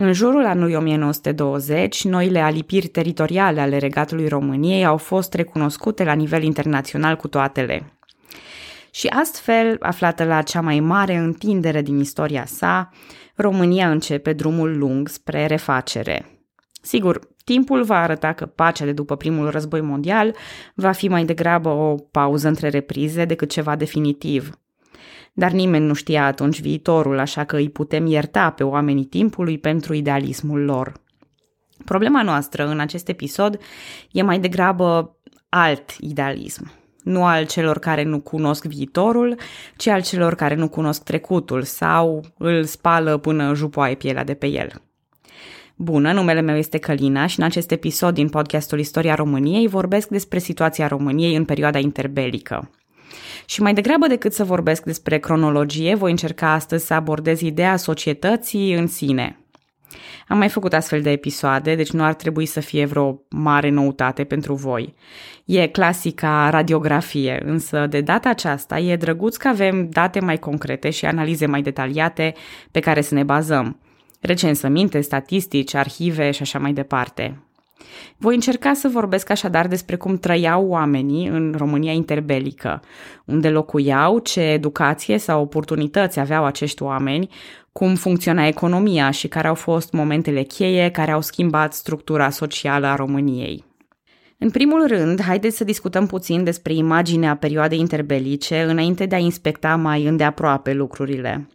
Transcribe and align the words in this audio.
În 0.00 0.12
jurul 0.12 0.46
anului 0.46 0.74
1920, 0.74 2.04
noile 2.04 2.40
alipiri 2.40 2.86
teritoriale 2.86 3.60
ale 3.60 3.78
regatului 3.78 4.28
României 4.28 4.84
au 4.84 4.96
fost 4.96 5.34
recunoscute 5.34 6.04
la 6.04 6.12
nivel 6.12 6.42
internațional 6.42 7.16
cu 7.16 7.28
toatele. 7.28 7.98
Și 8.90 9.06
astfel, 9.06 9.76
aflată 9.80 10.24
la 10.24 10.42
cea 10.42 10.60
mai 10.60 10.80
mare 10.80 11.16
întindere 11.16 11.82
din 11.82 11.98
istoria 11.98 12.44
sa, 12.44 12.90
România 13.34 13.90
începe 13.90 14.32
drumul 14.32 14.78
lung 14.78 15.08
spre 15.08 15.46
refacere. 15.46 16.42
Sigur, 16.82 17.20
timpul 17.44 17.84
va 17.84 18.02
arăta 18.02 18.32
că 18.32 18.46
pacea 18.46 18.84
de 18.84 18.92
după 18.92 19.16
primul 19.16 19.50
război 19.50 19.80
mondial 19.80 20.34
va 20.74 20.92
fi 20.92 21.08
mai 21.08 21.24
degrabă 21.24 21.68
o 21.68 21.94
pauză 21.94 22.48
între 22.48 22.68
reprize 22.68 23.24
decât 23.24 23.50
ceva 23.50 23.76
definitiv. 23.76 24.58
Dar 25.38 25.50
nimeni 25.50 25.86
nu 25.86 25.94
știa 25.94 26.26
atunci 26.26 26.60
viitorul, 26.60 27.18
așa 27.18 27.44
că 27.44 27.56
îi 27.56 27.70
putem 27.70 28.06
ierta 28.06 28.50
pe 28.50 28.64
oamenii 28.64 29.04
timpului 29.04 29.58
pentru 29.58 29.94
idealismul 29.94 30.64
lor. 30.64 30.92
Problema 31.84 32.22
noastră 32.22 32.66
în 32.66 32.80
acest 32.80 33.08
episod 33.08 33.58
e 34.12 34.22
mai 34.22 34.38
degrabă 34.38 35.16
alt 35.48 35.90
idealism 36.00 36.72
nu 37.02 37.24
al 37.24 37.46
celor 37.46 37.78
care 37.78 38.02
nu 38.02 38.20
cunosc 38.20 38.64
viitorul, 38.64 39.38
ci 39.76 39.86
al 39.86 40.02
celor 40.02 40.34
care 40.34 40.54
nu 40.54 40.68
cunosc 40.68 41.02
trecutul 41.02 41.62
sau 41.62 42.24
îl 42.38 42.64
spală 42.64 43.16
până 43.16 43.54
jupoaie 43.54 43.94
pielea 43.94 44.24
de 44.24 44.34
pe 44.34 44.46
el. 44.46 44.72
Bună, 45.76 46.12
numele 46.12 46.40
meu 46.40 46.56
este 46.56 46.78
Călina 46.78 47.26
și 47.26 47.38
în 47.38 47.44
acest 47.44 47.70
episod 47.70 48.14
din 48.14 48.28
podcastul 48.28 48.78
Istoria 48.78 49.14
României 49.14 49.68
vorbesc 49.68 50.08
despre 50.08 50.38
situația 50.38 50.86
României 50.86 51.36
în 51.36 51.44
perioada 51.44 51.78
interbelică. 51.78 52.70
Și 53.44 53.62
mai 53.62 53.74
degrabă 53.74 54.06
decât 54.06 54.32
să 54.32 54.44
vorbesc 54.44 54.82
despre 54.82 55.18
cronologie, 55.18 55.94
voi 55.94 56.10
încerca 56.10 56.52
astăzi 56.52 56.86
să 56.86 56.94
abordez 56.94 57.40
ideea 57.40 57.76
societății 57.76 58.74
în 58.74 58.86
sine– 58.86 59.36
am 60.28 60.38
mai 60.38 60.48
făcut 60.48 60.72
astfel 60.72 61.02
de 61.02 61.10
episoade, 61.10 61.74
deci 61.74 61.90
nu 61.90 62.02
ar 62.02 62.14
trebui 62.14 62.46
să 62.46 62.60
fie 62.60 62.84
vreo 62.84 63.20
mare 63.28 63.70
noutate 63.70 64.24
pentru 64.24 64.54
voi. 64.54 64.94
E 65.44 65.66
clasica 65.66 66.50
radiografie, 66.50 67.42
însă 67.44 67.86
de 67.86 68.00
data 68.00 68.28
aceasta 68.28 68.78
e 68.78 68.96
drăguț 68.96 69.36
că 69.36 69.48
avem 69.48 69.88
date 69.90 70.20
mai 70.20 70.38
concrete 70.38 70.90
și 70.90 71.04
analize 71.04 71.46
mai 71.46 71.62
detaliate 71.62 72.34
pe 72.70 72.80
care 72.80 73.00
să 73.00 73.14
ne 73.14 73.22
bazăm. 73.22 73.80
Recensăminte, 74.20 75.00
statistici, 75.00 75.74
arhive 75.74 76.30
și 76.30 76.42
așa 76.42 76.58
mai 76.58 76.72
departe. 76.72 77.42
Voi 78.16 78.34
încerca 78.34 78.72
să 78.72 78.88
vorbesc 78.88 79.30
așadar 79.30 79.66
despre 79.66 79.96
cum 79.96 80.18
trăiau 80.18 80.66
oamenii 80.66 81.26
în 81.26 81.54
România 81.58 81.92
interbelică, 81.92 82.80
unde 83.24 83.48
locuiau, 83.50 84.18
ce 84.18 84.40
educație 84.40 85.18
sau 85.18 85.42
oportunități 85.42 86.20
aveau 86.20 86.44
acești 86.44 86.82
oameni, 86.82 87.28
cum 87.72 87.94
funcționa 87.94 88.46
economia 88.46 89.10
și 89.10 89.28
care 89.28 89.48
au 89.48 89.54
fost 89.54 89.92
momentele 89.92 90.42
cheie 90.42 90.90
care 90.90 91.10
au 91.10 91.20
schimbat 91.20 91.72
structura 91.72 92.30
socială 92.30 92.86
a 92.86 92.94
României. 92.94 93.64
În 94.38 94.50
primul 94.50 94.86
rând, 94.86 95.22
haideți 95.22 95.56
să 95.56 95.64
discutăm 95.64 96.06
puțin 96.06 96.44
despre 96.44 96.74
imaginea 96.74 97.36
perioadei 97.36 97.78
interbelice 97.78 98.62
înainte 98.62 99.06
de 99.06 99.14
a 99.14 99.18
inspecta 99.18 99.76
mai 99.76 100.06
îndeaproape 100.06 100.72
lucrurile. 100.72 101.48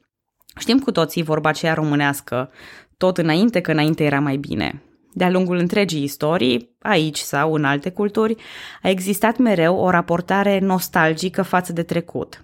Știm 0.60 0.80
cu 0.80 0.92
toții 0.92 1.24
vorba 1.24 1.50
aceea 1.50 1.74
românească, 1.74 2.52
tot 2.98 3.18
înainte 3.18 3.60
că 3.60 3.72
înainte 3.72 4.04
era 4.04 4.20
mai 4.20 4.38
bine. 4.38 4.84
De-a 5.14 5.30
lungul 5.30 5.58
întregii 5.58 6.04
istorii, 6.04 6.76
aici 6.80 7.18
sau 7.18 7.54
în 7.54 7.64
alte 7.64 7.90
culturi, 7.90 8.36
a 8.82 8.90
existat 8.90 9.38
mereu 9.38 9.78
o 9.78 9.90
raportare 9.90 10.60
nostalgică 10.60 11.42
față 11.42 11.74
de 11.74 11.84
trecut. 11.84 12.44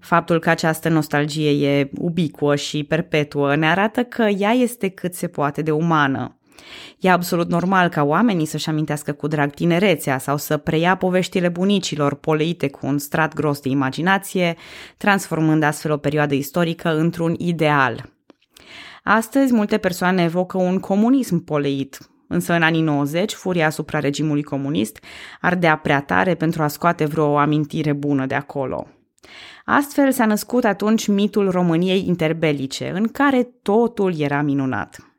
Faptul 0.00 0.38
că 0.38 0.50
această 0.50 0.88
nostalgie 0.88 1.68
e 1.68 1.90
ubicuă 1.98 2.56
și 2.56 2.84
perpetuă 2.84 3.56
ne 3.56 3.68
arată 3.70 4.02
că 4.02 4.22
ea 4.22 4.50
este 4.50 4.88
cât 4.88 5.14
se 5.14 5.28
poate 5.28 5.62
de 5.62 5.70
umană. 5.70 6.34
E 6.98 7.10
absolut 7.10 7.48
normal 7.48 7.88
ca 7.88 8.02
oamenii 8.02 8.46
să-și 8.46 8.68
amintească 8.68 9.12
cu 9.12 9.26
drag 9.26 9.50
tinerețea 9.50 10.18
sau 10.18 10.36
să 10.36 10.56
preia 10.56 10.96
poveștile 10.96 11.48
bunicilor 11.48 12.14
poleite 12.14 12.68
cu 12.68 12.86
un 12.86 12.98
strat 12.98 13.34
gros 13.34 13.60
de 13.60 13.68
imaginație, 13.68 14.56
transformând 14.96 15.62
astfel 15.62 15.92
o 15.92 15.96
perioadă 15.96 16.34
istorică 16.34 16.96
într-un 16.96 17.34
ideal. 17.38 18.10
Astăzi, 19.12 19.52
multe 19.52 19.78
persoane 19.78 20.22
evocă 20.22 20.58
un 20.58 20.78
comunism 20.78 21.44
poleit, 21.44 21.98
însă 22.28 22.52
în 22.52 22.62
anii 22.62 22.80
90, 22.80 23.32
furia 23.32 23.66
asupra 23.66 23.98
regimului 23.98 24.42
comunist 24.42 25.04
ardea 25.40 25.76
prea 25.76 26.00
tare 26.00 26.34
pentru 26.34 26.62
a 26.62 26.68
scoate 26.68 27.04
vreo 27.04 27.38
amintire 27.38 27.92
bună 27.92 28.26
de 28.26 28.34
acolo. 28.34 28.86
Astfel 29.64 30.12
s-a 30.12 30.26
născut 30.26 30.64
atunci 30.64 31.06
mitul 31.06 31.50
României 31.50 32.06
interbelice, 32.06 32.90
în 32.94 33.08
care 33.08 33.42
totul 33.62 34.20
era 34.20 34.42
minunat. 34.42 35.12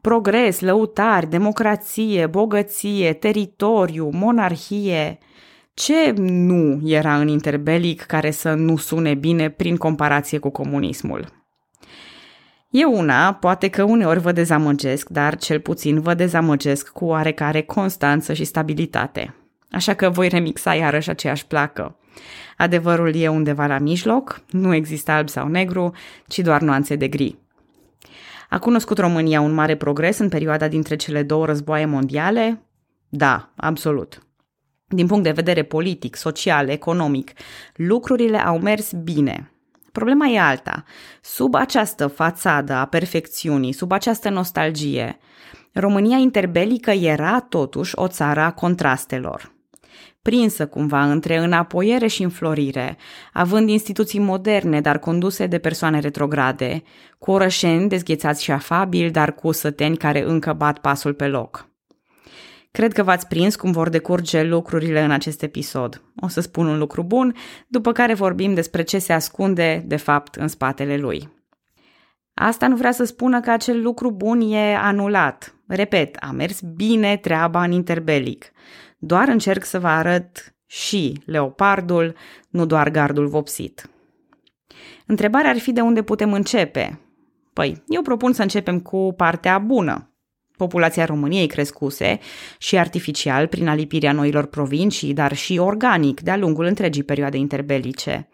Progres, 0.00 0.60
lăutari, 0.60 1.30
democrație, 1.30 2.26
bogăție, 2.26 3.12
teritoriu, 3.12 4.10
monarhie. 4.12 5.18
Ce 5.74 6.14
nu 6.16 6.80
era 6.84 7.16
în 7.16 7.28
interbelic 7.28 8.02
care 8.02 8.30
să 8.30 8.54
nu 8.54 8.76
sune 8.76 9.14
bine 9.14 9.50
prin 9.50 9.76
comparație 9.76 10.38
cu 10.38 10.50
comunismul? 10.50 11.41
Eu 12.72 12.92
una, 12.98 13.34
poate 13.34 13.68
că 13.68 13.82
uneori 13.82 14.20
vă 14.20 14.32
dezamăgesc, 14.32 15.08
dar 15.08 15.36
cel 15.36 15.60
puțin 15.60 16.00
vă 16.00 16.14
dezamăgesc 16.14 16.88
cu 16.88 17.04
oarecare 17.04 17.62
constanță 17.62 18.32
și 18.32 18.44
stabilitate. 18.44 19.34
Așa 19.70 19.94
că 19.94 20.10
voi 20.10 20.28
remixa 20.28 20.74
iarăși 20.74 21.10
aceeași 21.10 21.46
placă. 21.46 21.96
Adevărul 22.56 23.14
e 23.14 23.28
undeva 23.28 23.66
la 23.66 23.78
mijloc, 23.78 24.42
nu 24.50 24.74
există 24.74 25.10
alb 25.10 25.28
sau 25.28 25.48
negru, 25.48 25.92
ci 26.26 26.38
doar 26.38 26.60
nuanțe 26.60 26.96
de 26.96 27.08
gri. 27.08 27.38
A 28.48 28.58
cunoscut 28.58 28.98
România 28.98 29.40
un 29.40 29.52
mare 29.52 29.76
progres 29.76 30.18
în 30.18 30.28
perioada 30.28 30.68
dintre 30.68 30.96
cele 30.96 31.22
două 31.22 31.46
războaie 31.46 31.84
mondiale? 31.84 32.62
Da, 33.08 33.52
absolut. 33.56 34.26
Din 34.86 35.06
punct 35.06 35.24
de 35.24 35.30
vedere 35.30 35.62
politic, 35.62 36.16
social, 36.16 36.68
economic, 36.68 37.30
lucrurile 37.74 38.38
au 38.38 38.58
mers 38.58 38.92
bine. 38.92 39.51
Problema 39.92 40.26
e 40.26 40.40
alta. 40.40 40.84
Sub 41.20 41.54
această 41.54 42.06
fațadă 42.06 42.72
a 42.72 42.84
perfecțiunii, 42.84 43.72
sub 43.72 43.92
această 43.92 44.28
nostalgie, 44.30 45.18
România 45.72 46.16
interbelică 46.16 46.90
era 46.90 47.40
totuși 47.40 47.92
o 47.94 48.08
țară 48.08 48.40
a 48.40 48.52
contrastelor 48.52 49.52
prinsă 50.22 50.66
cumva 50.66 51.10
între 51.10 51.36
înapoiere 51.36 52.06
și 52.06 52.22
înflorire, 52.22 52.96
având 53.32 53.68
instituții 53.68 54.18
moderne, 54.18 54.80
dar 54.80 54.98
conduse 54.98 55.46
de 55.46 55.58
persoane 55.58 56.00
retrograde, 56.00 56.82
cu 57.18 57.30
orășeni 57.30 57.88
dezghețați 57.88 58.42
și 58.42 58.50
afabili, 58.50 59.10
dar 59.10 59.34
cu 59.34 59.52
săteni 59.52 59.96
care 59.96 60.22
încă 60.22 60.52
bat 60.52 60.78
pasul 60.78 61.14
pe 61.14 61.26
loc. 61.26 61.71
Cred 62.72 62.92
că 62.92 63.02
v-ați 63.02 63.26
prins 63.26 63.56
cum 63.56 63.72
vor 63.72 63.88
decurge 63.88 64.42
lucrurile 64.42 65.02
în 65.02 65.10
acest 65.10 65.42
episod. 65.42 66.02
O 66.20 66.28
să 66.28 66.40
spun 66.40 66.66
un 66.66 66.78
lucru 66.78 67.02
bun, 67.02 67.34
după 67.68 67.92
care 67.92 68.14
vorbim 68.14 68.54
despre 68.54 68.82
ce 68.82 68.98
se 68.98 69.12
ascunde, 69.12 69.84
de 69.86 69.96
fapt, 69.96 70.34
în 70.34 70.48
spatele 70.48 70.96
lui. 70.96 71.28
Asta 72.34 72.68
nu 72.68 72.76
vrea 72.76 72.92
să 72.92 73.04
spună 73.04 73.40
că 73.40 73.50
acel 73.50 73.82
lucru 73.82 74.10
bun 74.10 74.40
e 74.40 74.76
anulat. 74.76 75.54
Repet, 75.66 76.16
a 76.20 76.30
mers 76.30 76.60
bine 76.60 77.16
treaba 77.16 77.62
în 77.62 77.72
interbelic. 77.72 78.52
Doar 78.98 79.28
încerc 79.28 79.64
să 79.64 79.78
vă 79.78 79.88
arăt 79.88 80.54
și 80.66 81.22
leopardul, 81.24 82.14
nu 82.48 82.66
doar 82.66 82.90
gardul 82.90 83.26
vopsit. 83.26 83.90
Întrebarea 85.06 85.50
ar 85.50 85.58
fi 85.58 85.72
de 85.72 85.80
unde 85.80 86.02
putem 86.02 86.32
începe. 86.32 87.00
Păi, 87.52 87.82
eu 87.86 88.02
propun 88.02 88.32
să 88.32 88.42
începem 88.42 88.80
cu 88.80 89.14
partea 89.16 89.58
bună. 89.58 90.11
Populația 90.56 91.04
României 91.04 91.46
crescuse 91.46 92.18
și 92.58 92.78
artificial 92.78 93.46
prin 93.46 93.68
alipirea 93.68 94.12
noilor 94.12 94.46
provincii, 94.46 95.14
dar 95.14 95.34
și 95.34 95.58
organic 95.58 96.20
de-a 96.20 96.36
lungul 96.36 96.64
întregii 96.64 97.02
perioade 97.02 97.36
interbelice. 97.36 98.28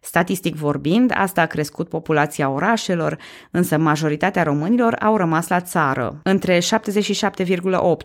Statistic 0.00 0.54
vorbind, 0.54 1.12
asta 1.14 1.40
a 1.40 1.46
crescut 1.46 1.88
populația 1.88 2.48
orașelor, 2.48 3.18
însă 3.50 3.78
majoritatea 3.78 4.42
românilor 4.42 4.94
au 4.94 5.16
rămas 5.16 5.48
la 5.48 5.60
țară. 5.60 6.20
Între 6.22 6.58
77,8 6.58 6.62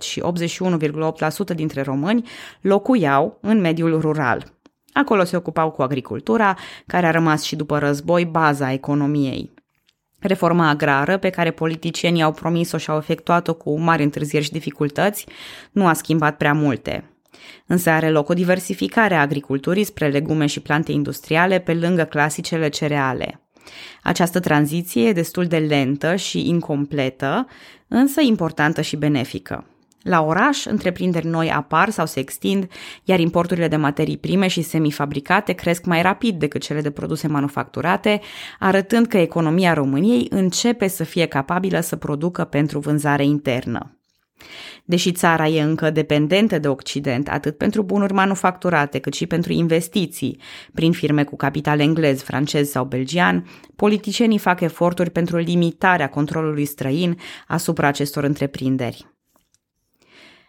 și 0.01 0.23
81,8% 1.51 1.55
dintre 1.55 1.81
români 1.81 2.27
locuiau 2.61 3.37
în 3.41 3.59
mediul 3.59 3.99
rural. 3.99 4.53
Acolo 4.93 5.23
se 5.23 5.35
ocupau 5.35 5.71
cu 5.71 5.81
agricultura, 5.81 6.57
care 6.85 7.05
a 7.05 7.11
rămas 7.11 7.43
și 7.43 7.55
după 7.55 7.77
război 7.77 8.25
baza 8.25 8.71
economiei. 8.71 9.53
Reforma 10.27 10.69
agrară, 10.69 11.17
pe 11.17 11.29
care 11.29 11.51
politicienii 11.51 12.21
au 12.21 12.31
promis-o 12.31 12.77
și 12.77 12.89
au 12.89 12.97
efectuat-o 12.97 13.53
cu 13.53 13.79
mari 13.79 14.03
întârzieri 14.03 14.45
și 14.45 14.51
dificultăți, 14.51 15.25
nu 15.71 15.87
a 15.87 15.93
schimbat 15.93 16.37
prea 16.37 16.53
multe. 16.53 17.03
Însă 17.65 17.89
are 17.89 18.09
loc 18.09 18.29
o 18.29 18.33
diversificare 18.33 19.15
a 19.15 19.21
agriculturii 19.21 19.83
spre 19.83 20.07
legume 20.07 20.45
și 20.45 20.59
plante 20.59 20.91
industriale 20.91 21.59
pe 21.59 21.73
lângă 21.73 22.03
clasicele 22.03 22.69
cereale. 22.69 23.41
Această 24.03 24.39
tranziție 24.39 25.07
e 25.07 25.13
destul 25.13 25.45
de 25.45 25.57
lentă 25.57 26.15
și 26.15 26.47
incompletă, 26.47 27.47
însă 27.87 28.21
importantă 28.21 28.81
și 28.81 28.95
benefică. 28.95 29.65
La 30.03 30.21
oraș, 30.21 30.65
întreprinderi 30.65 31.27
noi 31.27 31.51
apar 31.51 31.89
sau 31.89 32.05
se 32.05 32.19
extind, 32.19 32.67
iar 33.03 33.19
importurile 33.19 33.67
de 33.67 33.75
materii 33.75 34.17
prime 34.17 34.47
și 34.47 34.61
semifabricate 34.61 35.53
cresc 35.53 35.85
mai 35.85 36.01
rapid 36.01 36.39
decât 36.39 36.61
cele 36.61 36.81
de 36.81 36.91
produse 36.91 37.27
manufacturate, 37.27 38.21
arătând 38.59 39.07
că 39.07 39.17
economia 39.17 39.73
României 39.73 40.27
începe 40.29 40.87
să 40.87 41.03
fie 41.03 41.25
capabilă 41.25 41.79
să 41.79 41.95
producă 41.95 42.43
pentru 42.43 42.79
vânzare 42.79 43.25
internă. 43.25 43.97
Deși 44.85 45.11
țara 45.11 45.47
e 45.47 45.61
încă 45.61 45.89
dependentă 45.89 46.59
de 46.59 46.67
Occident, 46.67 47.29
atât 47.29 47.57
pentru 47.57 47.83
bunuri 47.83 48.13
manufacturate, 48.13 48.99
cât 48.99 49.13
și 49.13 49.25
pentru 49.25 49.51
investiții, 49.51 50.39
prin 50.73 50.91
firme 50.91 51.23
cu 51.23 51.35
capital 51.35 51.79
englez, 51.79 52.21
francez 52.21 52.69
sau 52.69 52.85
belgian, 52.85 53.45
politicienii 53.75 54.37
fac 54.37 54.61
eforturi 54.61 55.09
pentru 55.09 55.37
limitarea 55.37 56.09
controlului 56.09 56.65
străin 56.65 57.17
asupra 57.47 57.87
acestor 57.87 58.23
întreprinderi. 58.23 59.11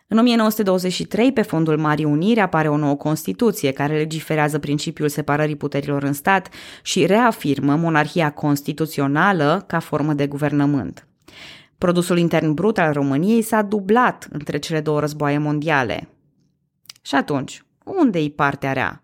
În 0.07 0.19
1923, 0.19 1.33
pe 1.33 1.43
fondul 1.43 1.79
Marii 1.79 2.05
Uniri, 2.05 2.41
apare 2.41 2.69
o 2.69 2.77
nouă 2.77 2.97
Constituție 2.97 3.73
care 3.73 3.97
legiferează 3.97 4.59
principiul 4.59 5.09
separării 5.09 5.57
puterilor 5.57 6.03
în 6.03 6.13
stat 6.13 6.49
și 6.83 7.07
reafirmă 7.07 7.77
monarhia 7.77 8.31
constituțională 8.31 9.65
ca 9.67 9.79
formă 9.79 10.13
de 10.13 10.27
guvernământ. 10.27 11.07
Produsul 11.79 12.19
intern 12.19 12.53
brut 12.53 12.79
al 12.79 12.93
României 12.93 13.43
s-a 13.43 13.63
dublat 13.63 14.29
între 14.31 14.59
cele 14.59 14.81
două 14.81 15.01
războaie 15.01 15.39
mondiale. 15.39 16.09
Și 17.03 17.15
atunci, 17.15 17.65
unde-i 17.85 18.31
partea 18.31 18.73
rea? 18.73 19.03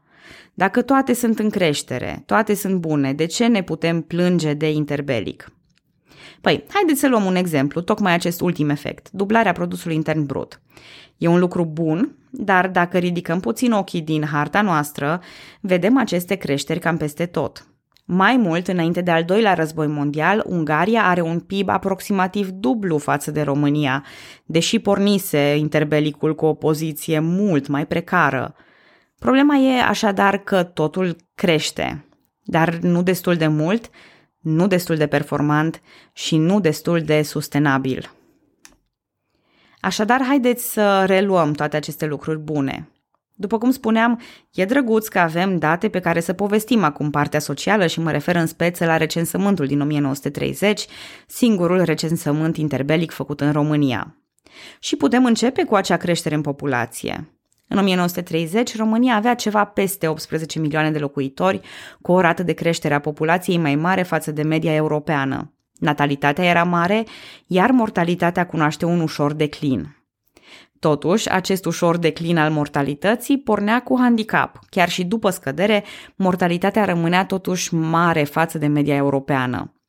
Dacă 0.55 0.83
toate 0.83 1.15
sunt 1.15 1.39
în 1.39 1.51
creștere, 1.51 2.23
toate 2.27 2.55
sunt 2.55 2.75
bune, 2.75 3.13
de 3.13 3.27
ce 3.27 3.47
ne 3.47 3.63
putem 3.63 4.01
plânge 4.01 4.55
de 4.55 4.71
interbelic? 4.71 5.53
Păi, 6.41 6.65
haideți 6.73 7.01
să 7.01 7.09
luăm 7.09 7.25
un 7.25 7.35
exemplu, 7.35 7.81
tocmai 7.81 8.13
acest 8.13 8.41
ultim 8.41 8.69
efect, 8.69 9.11
dublarea 9.11 9.53
produsului 9.53 9.97
intern 9.97 10.27
brut. 10.27 10.61
E 11.17 11.27
un 11.27 11.39
lucru 11.39 11.65
bun, 11.65 12.17
dar 12.31 12.69
dacă 12.69 12.99
ridicăm 12.99 13.41
puțin 13.41 13.73
ochii 13.73 14.01
din 14.01 14.25
harta 14.25 14.63
noastră, 14.63 15.21
vedem 15.61 15.99
aceste 15.99 16.35
creșteri 16.35 16.79
cam 16.79 16.97
peste 16.97 17.27
tot. 17.27 17.65
Mai 18.05 18.37
mult, 18.37 18.69
înainte 18.69 19.01
de 19.01 19.11
al 19.11 19.25
doilea 19.25 19.55
război 19.55 19.87
mondial, 19.87 20.43
Ungaria 20.47 21.03
are 21.05 21.21
un 21.21 21.41
PIB 21.41 21.69
aproximativ 21.69 22.49
dublu 22.49 22.99
față 22.99 23.31
de 23.31 23.43
România, 23.43 24.05
deși 24.45 24.79
pornise 24.79 25.57
interbelicul 25.57 26.35
cu 26.35 26.47
o 26.47 26.55
poziție 26.55 27.19
mult 27.19 27.67
mai 27.67 27.87
precară. 27.87 28.55
Problema 29.19 29.57
e 29.57 29.83
așadar 29.83 30.39
că 30.39 30.63
totul 30.63 31.17
crește, 31.35 32.05
dar 32.43 32.75
nu 32.75 33.03
destul 33.03 33.35
de 33.35 33.47
mult, 33.47 33.91
nu 34.41 34.67
destul 34.67 34.97
de 34.97 35.07
performant 35.07 35.83
și 36.13 36.37
nu 36.37 36.61
destul 36.61 37.01
de 37.03 37.23
sustenabil. 37.23 38.11
Așadar, 39.81 40.23
haideți 40.23 40.73
să 40.73 41.05
reluăm 41.05 41.53
toate 41.53 41.77
aceste 41.77 42.07
lucruri 42.07 42.39
bune. 42.39 42.89
După 43.35 43.59
cum 43.59 43.71
spuneam, 43.71 44.21
e 44.51 44.65
drăguț 44.65 45.07
că 45.09 45.19
avem 45.19 45.59
date 45.59 45.89
pe 45.89 46.01
care 46.01 46.21
să 46.21 46.33
povestim 46.33 46.85
acum 46.85 47.11
partea 47.11 47.41
socială 47.41 47.87
și 47.87 48.01
mă 48.01 48.11
refer 48.11 48.37
în 48.37 48.47
speță 48.47 48.85
la 48.85 48.97
recensământul 48.97 49.67
din 49.67 49.81
1930, 49.81 50.87
singurul 51.27 51.83
recensământ 51.83 52.57
interbelic 52.57 53.11
făcut 53.11 53.41
în 53.41 53.53
România. 53.53 54.17
Și 54.79 54.97
putem 54.97 55.25
începe 55.25 55.65
cu 55.65 55.75
acea 55.75 55.97
creștere 55.97 56.35
în 56.35 56.41
populație. 56.41 57.40
În 57.73 57.79
1930, 57.79 58.77
România 58.77 59.15
avea 59.15 59.35
ceva 59.35 59.65
peste 59.65 60.09
18 60.09 60.59
milioane 60.59 60.91
de 60.91 60.99
locuitori, 60.99 61.61
cu 62.03 62.13
o 62.13 62.21
rată 62.21 62.43
de 62.43 62.53
creștere 62.53 62.95
a 62.95 63.01
populației 63.01 63.59
mai 63.59 63.75
mare 63.75 64.03
față 64.03 64.31
de 64.31 64.43
media 64.43 64.75
europeană. 64.75 65.53
Natalitatea 65.79 66.45
era 66.45 66.65
mare, 66.65 67.05
iar 67.47 67.71
mortalitatea 67.71 68.47
cunoaște 68.47 68.85
un 68.85 69.01
ușor 69.01 69.33
declin. 69.33 69.97
Totuși, 70.79 71.31
acest 71.31 71.65
ușor 71.65 71.97
declin 71.97 72.39
al 72.39 72.51
mortalității 72.51 73.39
pornea 73.39 73.83
cu 73.83 73.99
handicap. 73.99 74.59
Chiar 74.71 74.89
și 74.89 75.05
după 75.05 75.31
scădere, 75.31 75.85
mortalitatea 76.17 76.85
rămânea 76.85 77.25
totuși 77.25 77.75
mare 77.75 78.25
față 78.25 78.59
de 78.59 78.67
media 78.67 78.97
europeană. 78.97 79.80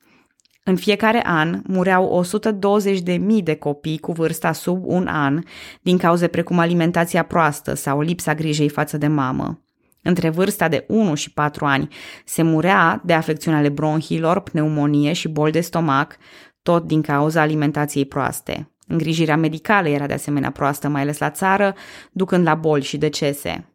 În 0.64 0.76
fiecare 0.76 1.22
an 1.26 1.62
mureau 1.68 2.24
120.000 2.24 3.44
de 3.44 3.56
copii 3.56 3.98
cu 3.98 4.12
vârsta 4.12 4.52
sub 4.52 4.84
un 4.86 5.08
an 5.08 5.44
din 5.82 5.98
cauze 5.98 6.28
precum 6.28 6.60
alimentația 6.60 7.24
proastă 7.24 7.74
sau 7.74 8.02
lipsa 8.02 8.34
grijei 8.34 8.70
față 8.70 8.98
de 8.98 9.08
mamă. 9.08 9.66
Între 10.04 10.30
vârsta 10.30 10.68
de 10.68 10.86
1 10.88 11.16
și 11.16 11.32
4 11.34 11.66
ani 11.66 11.88
se 12.26 12.42
murea 12.42 13.02
de 13.06 13.14
afecțiuni 13.14 13.58
ale 13.58 13.70
bronhilor, 13.70 14.40
pneumonie 14.40 15.14
și 15.14 15.28
boli 15.28 15.52
de 15.52 15.62
stomac, 15.62 16.18
tot 16.62 16.86
din 16.86 17.02
cauza 17.02 17.42
alimentației 17.42 18.06
proaste. 18.06 18.72
Îngrijirea 18.88 19.38
medicală 19.38 19.88
era 19.88 20.08
de 20.08 20.14
asemenea 20.14 20.52
proastă, 20.52 20.88
mai 20.88 21.02
ales 21.02 21.18
la 21.18 21.30
țară, 21.30 21.76
ducând 22.12 22.46
la 22.46 22.56
boli 22.56 22.84
și 22.84 22.98
decese. 22.98 23.71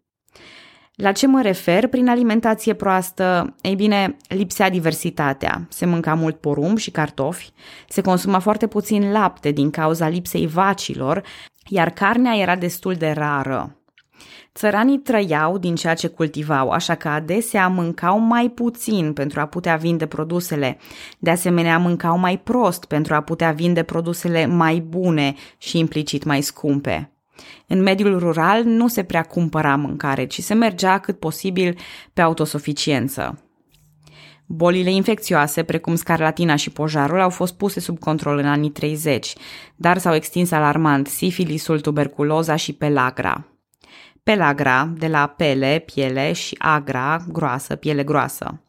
La 0.96 1.12
ce 1.12 1.26
mă 1.26 1.43
refer 1.43 1.87
prin 1.87 2.08
alimentație 2.08 2.75
proastă? 2.75 3.54
Ei 3.60 3.75
bine, 3.75 4.16
lipsea 4.28 4.70
diversitatea. 4.70 5.66
Se 5.69 5.87
mânca 5.87 6.14
mult 6.14 6.37
porumb 6.37 6.78
și 6.78 6.90
cartofi, 6.90 7.52
se 7.88 8.00
consuma 8.00 8.38
foarte 8.38 8.66
puțin 8.66 9.12
lapte 9.12 9.50
din 9.50 9.70
cauza 9.70 10.08
lipsei 10.08 10.46
vacilor, 10.46 11.22
iar 11.69 11.90
carnea 11.90 12.37
era 12.37 12.56
destul 12.56 12.94
de 12.94 13.10
rară. 13.10 13.76
Țăranii 14.54 14.98
trăiau 14.98 15.58
din 15.58 15.75
ceea 15.75 15.94
ce 15.94 16.08
cultivau, 16.08 16.69
așa 16.70 16.94
că 16.94 17.08
adesea 17.08 17.69
mâncau 17.69 18.19
mai 18.19 18.49
puțin 18.49 19.12
pentru 19.12 19.40
a 19.40 19.46
putea 19.46 19.76
vinde 19.76 20.06
produsele. 20.06 20.78
De 21.19 21.31
asemenea, 21.31 21.78
mâncau 21.78 22.19
mai 22.19 22.38
prost 22.38 22.84
pentru 22.84 23.14
a 23.14 23.20
putea 23.20 23.52
vinde 23.52 23.82
produsele 23.82 24.46
mai 24.46 24.81
bune 24.81 25.34
și 25.58 25.78
implicit 25.78 26.25
mai 26.25 26.40
scumpe. 26.40 27.15
În 27.66 27.82
mediul 27.82 28.18
rural 28.18 28.64
nu 28.64 28.88
se 28.88 29.02
prea 29.02 29.22
cumpăra 29.22 29.76
mâncare, 29.76 30.24
ci 30.26 30.40
se 30.40 30.54
mergea 30.54 30.98
cât 30.98 31.18
posibil 31.18 31.78
pe 32.12 32.20
autosuficiență. 32.20 33.40
Bolile 34.46 34.90
infecțioase, 34.90 35.62
precum 35.62 35.94
scarlatina 35.94 36.56
și 36.56 36.70
pojarul, 36.70 37.20
au 37.20 37.30
fost 37.30 37.56
puse 37.56 37.80
sub 37.80 37.98
control 37.98 38.38
în 38.38 38.46
anii 38.46 38.70
30, 38.70 39.32
dar 39.76 39.98
s-au 39.98 40.14
extins 40.14 40.50
alarmant 40.50 41.06
sifilisul, 41.06 41.80
tuberculoza 41.80 42.56
și 42.56 42.72
pelagra. 42.72 43.46
Pelagra, 44.22 44.92
de 44.98 45.06
la 45.06 45.26
pele, 45.36 45.82
piele 45.94 46.32
și 46.32 46.54
agra, 46.58 47.24
groasă, 47.28 47.76
piele 47.76 48.04
groasă. 48.04 48.60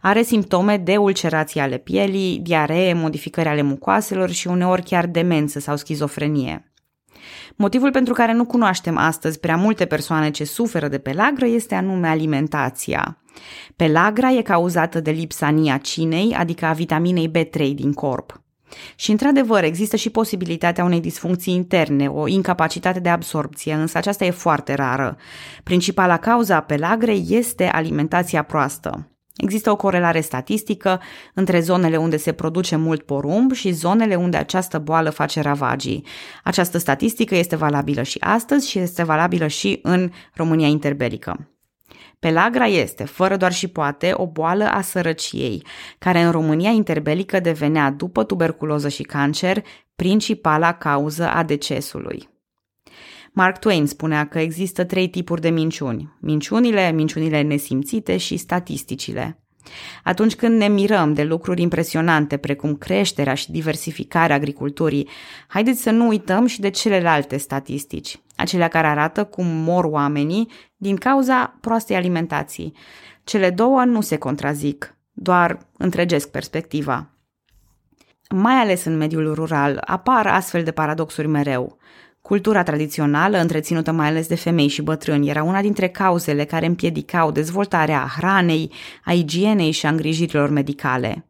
Are 0.00 0.22
simptome 0.22 0.76
de 0.76 0.96
ulcerație 0.96 1.60
ale 1.60 1.78
pielii, 1.78 2.38
diaree, 2.38 2.92
modificări 2.92 3.48
ale 3.48 3.62
mucoaselor 3.62 4.30
și 4.30 4.46
uneori 4.46 4.82
chiar 4.82 5.06
demență 5.06 5.58
sau 5.58 5.76
schizofrenie. 5.76 6.67
Motivul 7.60 7.90
pentru 7.90 8.12
care 8.12 8.32
nu 8.32 8.44
cunoaștem 8.44 8.96
astăzi 8.96 9.40
prea 9.40 9.56
multe 9.56 9.84
persoane 9.84 10.30
ce 10.30 10.44
suferă 10.44 10.88
de 10.88 10.98
pelagră 10.98 11.46
este 11.46 11.74
anume 11.74 12.08
alimentația. 12.08 13.18
Pelagra 13.76 14.30
e 14.30 14.42
cauzată 14.42 15.00
de 15.00 15.10
lipsa 15.10 15.48
niacinei, 15.48 16.34
adică 16.34 16.66
a 16.66 16.72
vitaminei 16.72 17.30
B3 17.30 17.74
din 17.74 17.92
corp. 17.92 18.42
Și, 18.96 19.10
într-adevăr, 19.10 19.64
există 19.64 19.96
și 19.96 20.10
posibilitatea 20.10 20.84
unei 20.84 21.00
disfuncții 21.00 21.54
interne, 21.54 22.08
o 22.08 22.26
incapacitate 22.26 23.00
de 23.00 23.08
absorpție, 23.08 23.74
însă 23.74 23.98
aceasta 23.98 24.24
e 24.24 24.30
foarte 24.30 24.74
rară. 24.74 25.16
Principala 25.62 26.18
cauza 26.18 26.56
a 26.56 26.62
pelagrei 26.62 27.26
este 27.28 27.64
alimentația 27.64 28.42
proastă. 28.42 29.17
Există 29.38 29.70
o 29.70 29.76
corelare 29.76 30.20
statistică 30.20 31.00
între 31.34 31.60
zonele 31.60 31.96
unde 31.96 32.16
se 32.16 32.32
produce 32.32 32.76
mult 32.76 33.02
porumb 33.02 33.52
și 33.52 33.70
zonele 33.70 34.14
unde 34.14 34.36
această 34.36 34.78
boală 34.78 35.10
face 35.10 35.40
ravagii. 35.40 36.06
Această 36.44 36.78
statistică 36.78 37.34
este 37.34 37.56
valabilă 37.56 38.02
și 38.02 38.18
astăzi 38.20 38.68
și 38.68 38.78
este 38.78 39.02
valabilă 39.02 39.46
și 39.46 39.78
în 39.82 40.10
România 40.34 40.66
interbelică. 40.66 41.48
Pelagra 42.18 42.66
este, 42.66 43.04
fără 43.04 43.36
doar 43.36 43.52
și 43.52 43.68
poate, 43.68 44.12
o 44.14 44.26
boală 44.26 44.64
a 44.64 44.80
sărăciei, 44.80 45.62
care 45.98 46.20
în 46.20 46.30
România 46.30 46.70
interbelică 46.70 47.40
devenea, 47.40 47.90
după 47.90 48.24
tuberculoză 48.24 48.88
și 48.88 49.02
cancer, 49.02 49.64
principala 49.96 50.72
cauză 50.72 51.28
a 51.28 51.42
decesului. 51.42 52.28
Mark 53.38 53.58
Twain 53.58 53.86
spunea 53.86 54.26
că 54.26 54.38
există 54.38 54.84
trei 54.84 55.08
tipuri 55.08 55.40
de 55.40 55.48
minciuni. 55.48 56.16
Minciunile, 56.20 56.90
minciunile 56.90 57.40
nesimțite 57.42 58.16
și 58.16 58.36
statisticile. 58.36 59.38
Atunci 60.02 60.34
când 60.34 60.56
ne 60.58 60.68
mirăm 60.68 61.12
de 61.12 61.22
lucruri 61.22 61.62
impresionante 61.62 62.36
precum 62.36 62.74
creșterea 62.74 63.34
și 63.34 63.50
diversificarea 63.50 64.36
agriculturii, 64.36 65.08
haideți 65.46 65.82
să 65.82 65.90
nu 65.90 66.06
uităm 66.06 66.46
și 66.46 66.60
de 66.60 66.70
celelalte 66.70 67.36
statistici, 67.36 68.20
acelea 68.36 68.68
care 68.68 68.86
arată 68.86 69.24
cum 69.24 69.46
mor 69.46 69.84
oamenii 69.84 70.50
din 70.76 70.96
cauza 70.96 71.56
proastei 71.60 71.96
alimentații. 71.96 72.72
Cele 73.24 73.50
două 73.50 73.84
nu 73.84 74.00
se 74.00 74.16
contrazic, 74.16 74.96
doar 75.12 75.58
întregesc 75.76 76.30
perspectiva. 76.30 77.10
Mai 78.30 78.54
ales 78.54 78.84
în 78.84 78.96
mediul 78.96 79.34
rural 79.34 79.82
apar 79.84 80.26
astfel 80.26 80.64
de 80.64 80.70
paradoxuri 80.70 81.26
mereu. 81.26 81.77
Cultura 82.28 82.62
tradițională, 82.62 83.38
întreținută 83.38 83.92
mai 83.92 84.06
ales 84.06 84.26
de 84.26 84.34
femei 84.34 84.68
și 84.68 84.82
bătrâni, 84.82 85.28
era 85.28 85.42
una 85.42 85.60
dintre 85.60 85.88
cauzele 85.88 86.44
care 86.44 86.66
împiedicau 86.66 87.30
dezvoltarea 87.30 88.12
hranei, 88.16 88.72
a 89.04 89.12
igienei 89.12 89.70
și 89.70 89.86
a 89.86 89.88
îngrijirilor 89.88 90.50
medicale. 90.50 91.26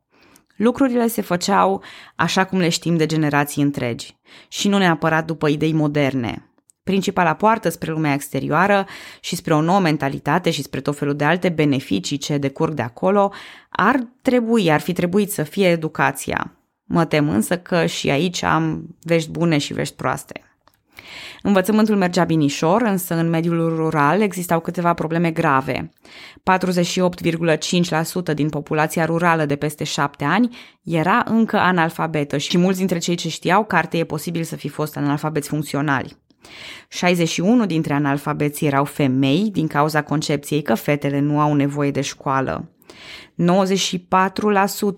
Lucrurile 0.56 1.06
se 1.06 1.22
făceau 1.22 1.82
așa 2.16 2.44
cum 2.44 2.58
le 2.58 2.68
știm 2.68 2.96
de 2.96 3.06
generații 3.06 3.62
întregi 3.62 4.16
și 4.48 4.68
nu 4.68 4.78
neapărat 4.78 5.26
după 5.26 5.48
idei 5.48 5.72
moderne. 5.72 6.50
Principala 6.82 7.34
poartă 7.34 7.68
spre 7.68 7.90
lumea 7.90 8.12
exterioară 8.12 8.86
și 9.20 9.36
spre 9.36 9.54
o 9.54 9.60
nouă 9.60 9.80
mentalitate 9.80 10.50
și 10.50 10.62
spre 10.62 10.80
tot 10.80 10.96
felul 10.96 11.16
de 11.16 11.24
alte 11.24 11.48
beneficii 11.48 12.16
ce 12.16 12.38
decurg 12.38 12.74
de 12.74 12.82
acolo 12.82 13.32
ar 13.68 14.08
trebui, 14.22 14.70
ar 14.70 14.80
fi 14.80 14.92
trebuit 14.92 15.32
să 15.32 15.42
fie 15.42 15.68
educația. 15.68 16.52
Mă 16.84 17.04
tem 17.04 17.28
însă 17.28 17.58
că 17.58 17.86
și 17.86 18.10
aici 18.10 18.42
am 18.42 18.96
vești 19.02 19.30
bune 19.30 19.58
și 19.58 19.72
vești 19.72 19.94
proaste. 19.94 20.42
Învățământul 21.42 21.96
mergea 21.96 22.24
binișor, 22.24 22.82
însă 22.82 23.14
în 23.14 23.28
mediul 23.28 23.76
rural 23.76 24.20
existau 24.20 24.60
câteva 24.60 24.94
probleme 24.94 25.30
grave. 25.30 25.90
48,5% 28.30 28.34
din 28.34 28.48
populația 28.48 29.04
rurală 29.04 29.44
de 29.44 29.56
peste 29.56 29.84
7 29.84 30.24
ani 30.24 30.56
era 30.82 31.22
încă 31.26 31.56
analfabetă 31.56 32.36
și 32.36 32.58
mulți 32.58 32.78
dintre 32.78 32.98
cei 32.98 33.14
ce 33.14 33.28
știau 33.28 33.64
carte 33.64 33.98
e 33.98 34.04
posibil 34.04 34.42
să 34.42 34.56
fi 34.56 34.68
fost 34.68 34.96
analfabeți 34.96 35.48
funcționali. 35.48 36.16
61 36.88 37.66
dintre 37.66 37.94
analfabeți 37.94 38.64
erau 38.64 38.84
femei 38.84 39.48
din 39.52 39.66
cauza 39.66 40.02
concepției 40.02 40.62
că 40.62 40.74
fetele 40.74 41.18
nu 41.18 41.40
au 41.40 41.54
nevoie 41.54 41.90
de 41.90 42.00
școală. 42.00 42.70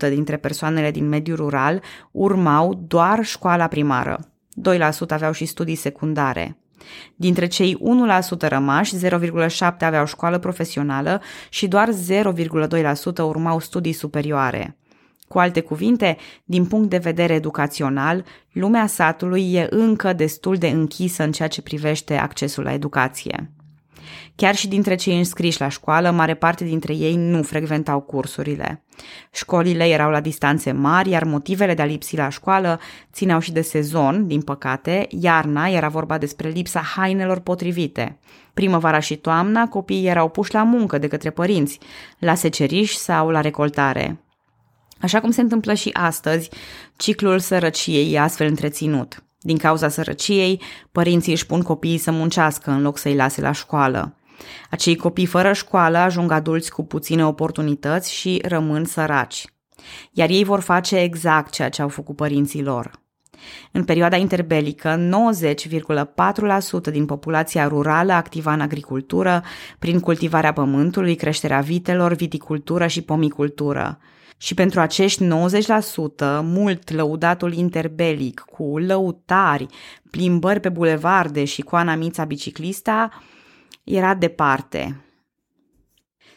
94% 0.05 0.09
dintre 0.09 0.37
persoanele 0.37 0.91
din 0.91 1.07
mediul 1.07 1.37
rural 1.37 1.81
urmau 2.11 2.83
doar 2.87 3.23
școala 3.23 3.67
primară. 3.67 4.30
2% 4.61 5.07
aveau 5.09 5.31
și 5.31 5.45
studii 5.45 5.75
secundare. 5.75 6.57
Dintre 7.15 7.47
cei 7.47 7.77
1% 8.45 8.47
rămași, 8.47 8.95
0,7% 8.97 9.59
aveau 9.79 10.05
școală 10.05 10.37
profesională 10.37 11.21
și 11.49 11.67
doar 11.67 11.89
0,2% 11.89 13.17
urmau 13.17 13.59
studii 13.59 13.91
superioare. 13.91 14.77
Cu 15.27 15.39
alte 15.39 15.61
cuvinte, 15.61 16.17
din 16.43 16.65
punct 16.65 16.89
de 16.89 16.97
vedere 16.97 17.33
educațional, 17.33 18.25
lumea 18.51 18.87
satului 18.87 19.53
e 19.53 19.67
încă 19.69 20.13
destul 20.13 20.55
de 20.55 20.67
închisă 20.67 21.23
în 21.23 21.31
ceea 21.31 21.47
ce 21.47 21.61
privește 21.61 22.15
accesul 22.15 22.63
la 22.63 22.73
educație. 22.73 23.51
Chiar 24.41 24.55
și 24.55 24.67
dintre 24.67 24.95
cei 24.95 25.17
înscriși 25.17 25.59
la 25.59 25.67
școală, 25.67 26.11
mare 26.11 26.33
parte 26.33 26.63
dintre 26.63 26.93
ei 26.93 27.15
nu 27.15 27.43
frecventau 27.43 27.99
cursurile. 27.99 28.83
Școlile 29.31 29.87
erau 29.87 30.09
la 30.09 30.19
distanțe 30.19 30.71
mari, 30.71 31.09
iar 31.09 31.23
motivele 31.23 31.73
de 31.73 31.81
a 31.81 31.85
lipsi 31.85 32.15
la 32.15 32.29
școală 32.29 32.79
țineau 33.13 33.39
și 33.39 33.51
de 33.51 33.61
sezon, 33.61 34.27
din 34.27 34.41
păcate, 34.41 35.07
iarna 35.09 35.67
era 35.67 35.87
vorba 35.87 36.17
despre 36.17 36.49
lipsa 36.49 36.79
hainelor 36.79 37.39
potrivite. 37.39 38.19
Primăvara 38.53 38.99
și 38.99 39.15
toamna, 39.15 39.67
copiii 39.67 40.07
erau 40.07 40.29
puși 40.29 40.53
la 40.53 40.63
muncă 40.63 40.97
de 40.97 41.07
către 41.07 41.29
părinți, 41.29 41.79
la 42.19 42.35
seceriș 42.35 42.93
sau 42.93 43.29
la 43.29 43.41
recoltare. 43.41 44.23
Așa 45.01 45.19
cum 45.19 45.31
se 45.31 45.41
întâmplă 45.41 45.73
și 45.73 45.89
astăzi, 45.93 46.49
ciclul 46.97 47.39
sărăciei 47.39 48.13
e 48.13 48.19
astfel 48.19 48.47
întreținut. 48.47 49.23
Din 49.39 49.57
cauza 49.57 49.89
sărăciei, 49.89 50.61
părinții 50.91 51.31
își 51.31 51.45
pun 51.45 51.61
copiii 51.61 51.97
să 51.97 52.11
muncească 52.11 52.71
în 52.71 52.81
loc 52.81 52.97
să-i 52.97 53.15
lase 53.15 53.41
la 53.41 53.51
școală. 53.51 54.15
Acei 54.69 54.95
copii 54.95 55.25
fără 55.25 55.53
școală 55.53 55.97
ajung 55.97 56.31
adulți 56.31 56.71
cu 56.71 56.83
puține 56.83 57.25
oportunități 57.25 58.13
și 58.13 58.41
rămân 58.45 58.85
săraci. 58.85 59.45
Iar 60.11 60.29
ei 60.29 60.43
vor 60.43 60.59
face 60.59 60.99
exact 60.99 61.51
ceea 61.51 61.69
ce 61.69 61.81
au 61.81 61.87
făcut 61.87 62.15
părinții 62.15 62.63
lor. 62.63 62.99
În 63.71 63.83
perioada 63.83 64.15
interbelică, 64.15 65.09
90,4% 66.87 66.91
din 66.91 67.05
populația 67.05 67.67
rurală 67.67 68.13
activa 68.13 68.53
în 68.53 68.61
agricultură, 68.61 69.43
prin 69.79 69.99
cultivarea 69.99 70.53
pământului, 70.53 71.15
creșterea 71.15 71.59
vitelor, 71.59 72.13
viticultură 72.13 72.87
și 72.87 73.01
pomicultură. 73.01 73.99
Și 74.37 74.53
pentru 74.53 74.79
acești 74.79 75.23
90%, 75.23 75.29
mult 76.41 76.91
lăudatul 76.91 77.53
interbelic, 77.53 78.39
cu 78.39 78.77
lăutari, 78.77 79.65
plimbări 80.09 80.59
pe 80.59 80.69
bulevarde 80.69 81.43
și 81.43 81.61
cu 81.61 81.75
Anamița 81.75 82.23
biciclista, 82.23 83.09
era 83.83 84.13
departe. 84.13 85.05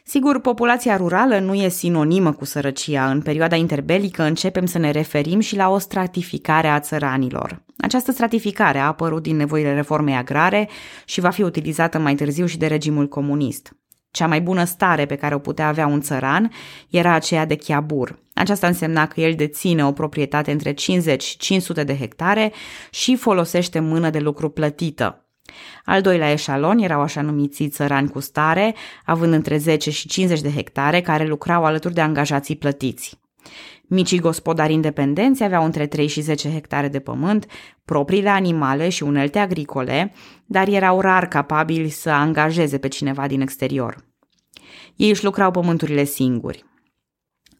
Sigur, 0.06 0.40
populația 0.40 0.96
rurală 0.96 1.38
nu 1.38 1.54
e 1.54 1.68
sinonimă 1.68 2.32
cu 2.32 2.44
sărăcia. 2.44 3.10
În 3.10 3.22
perioada 3.22 3.56
interbelică 3.56 4.22
începem 4.22 4.66
să 4.66 4.78
ne 4.78 4.90
referim 4.90 5.40
și 5.40 5.56
la 5.56 5.68
o 5.68 5.78
stratificare 5.78 6.68
a 6.68 6.80
țăranilor. 6.80 7.62
Această 7.78 8.12
stratificare 8.12 8.78
a 8.78 8.86
apărut 8.86 9.22
din 9.22 9.36
nevoile 9.36 9.74
reformei 9.74 10.14
agrare 10.14 10.68
și 11.04 11.20
va 11.20 11.30
fi 11.30 11.42
utilizată 11.42 11.98
mai 11.98 12.14
târziu 12.14 12.46
și 12.46 12.58
de 12.58 12.66
regimul 12.66 13.08
comunist. 13.08 13.76
Cea 14.10 14.26
mai 14.26 14.40
bună 14.40 14.64
stare 14.64 15.06
pe 15.06 15.16
care 15.16 15.34
o 15.34 15.38
putea 15.38 15.68
avea 15.68 15.86
un 15.86 16.00
țăran 16.00 16.50
era 16.90 17.12
aceea 17.12 17.46
de 17.46 17.56
chiabur. 17.56 18.18
Aceasta 18.34 18.66
însemna 18.66 19.06
că 19.06 19.20
el 19.20 19.34
deține 19.34 19.86
o 19.86 19.92
proprietate 19.92 20.50
între 20.50 20.72
50 20.72 21.22
și 21.22 21.36
500 21.36 21.84
de 21.84 21.96
hectare 21.96 22.52
și 22.90 23.16
folosește 23.16 23.80
mână 23.80 24.10
de 24.10 24.18
lucru 24.18 24.48
plătită. 24.48 25.23
Al 25.84 26.00
doilea 26.00 26.30
eșalon 26.30 26.78
erau 26.78 27.00
așa 27.00 27.20
numiții 27.20 27.68
țărani 27.68 28.08
cu 28.08 28.20
stare, 28.20 28.74
având 29.04 29.32
între 29.32 29.56
10 29.56 29.90
și 29.90 30.08
50 30.08 30.40
de 30.40 30.52
hectare, 30.52 31.00
care 31.00 31.26
lucrau 31.26 31.64
alături 31.64 31.94
de 31.94 32.00
angajații 32.00 32.56
plătiți. 32.56 33.22
Micii 33.86 34.20
gospodari 34.20 34.72
independenți 34.72 35.42
aveau 35.42 35.64
între 35.64 35.86
3 35.86 36.06
și 36.06 36.20
10 36.20 36.50
hectare 36.50 36.88
de 36.88 36.98
pământ, 36.98 37.46
propriile 37.84 38.28
animale 38.28 38.88
și 38.88 39.02
unelte 39.02 39.38
agricole, 39.38 40.12
dar 40.46 40.68
erau 40.68 41.00
rar 41.00 41.28
capabili 41.28 41.88
să 41.88 42.10
angajeze 42.10 42.78
pe 42.78 42.88
cineva 42.88 43.26
din 43.26 43.40
exterior. 43.40 44.04
Ei 44.96 45.10
își 45.10 45.24
lucrau 45.24 45.50
pământurile 45.50 46.04
singuri. 46.04 46.64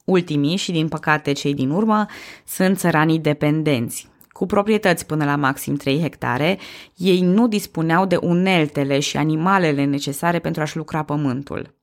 Ultimii 0.05 0.57
și, 0.57 0.73
din 0.73 0.89
păcate, 0.89 1.33
cei 1.33 1.55
din 1.55 1.71
urmă 1.71 2.07
sunt 2.45 2.79
țăranii 2.79 3.19
dependenți. 3.19 4.09
Cu 4.35 4.47
proprietăți 4.47 5.07
până 5.07 5.25
la 5.25 5.37
maxim 5.37 5.77
3 5.77 6.01
hectare, 6.01 6.59
ei 6.97 7.21
nu 7.21 7.49
dispuneau 7.49 8.07
de 8.07 8.17
uneltele 8.17 9.01
și 9.01 9.17
animalele 9.17 9.85
necesare 9.85 10.39
pentru 10.39 10.63
a-și 10.63 10.77
lucra 10.77 11.03
pământul. 11.03 11.75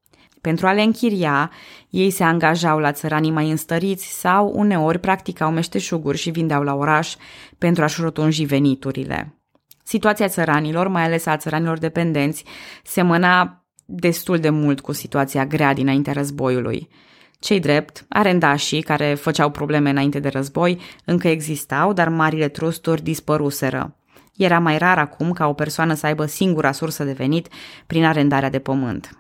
Pentru 0.42 0.68
a 0.68 0.74
le 0.74 0.82
închiria, 0.82 1.52
ei 1.90 2.10
se 2.10 2.24
angajau 2.24 2.80
la 2.80 2.92
țăranii 2.92 3.32
mai 3.32 3.50
înstăriți 3.50 4.20
sau 4.20 4.52
uneori 4.56 5.00
practicau 5.00 5.52
meșteșuguri 5.52 6.18
și 6.18 6.30
vindeau 6.30 6.64
la 6.64 6.76
oraș 6.76 7.16
pentru 7.58 7.84
a-și 7.84 8.02
rotunji 8.02 8.44
veniturile. 8.44 9.42
Situația 9.84 10.28
țăranilor, 10.28 10.88
mai 10.88 11.04
ales 11.04 11.26
a 11.26 11.38
țăranilor 11.38 11.78
dependenți, 11.78 12.46
semăna 12.84 13.66
destul 13.86 14.38
de 14.38 14.50
mult 14.50 14.80
cu 14.80 14.92
situația 14.92 15.46
grea 15.46 15.74
dinaintea 15.74 16.14
războiului. 16.14 16.90
Cei 17.42 17.60
drept, 17.60 18.06
arendașii, 18.10 18.82
care 18.82 19.14
făceau 19.14 19.50
probleme 19.50 19.90
înainte 19.90 20.20
de 20.20 20.30
război, 20.30 20.80
încă 21.06 21.28
existau, 21.28 21.94
dar 21.94 22.10
marile 22.10 22.48
trusturi 22.48 23.04
dispăruseră. 23.04 23.96
Era 24.38 24.60
mai 24.60 24.78
rar 24.78 24.98
acum 24.98 25.32
ca 25.32 25.48
o 25.48 25.54
persoană 25.54 25.94
să 25.94 26.06
aibă 26.06 26.26
singura 26.26 26.72
sursă 26.72 27.04
de 27.04 27.12
venit 27.12 27.48
prin 27.88 28.06
arendarea 28.06 28.50
de 28.50 28.60
pământ. 28.60 29.18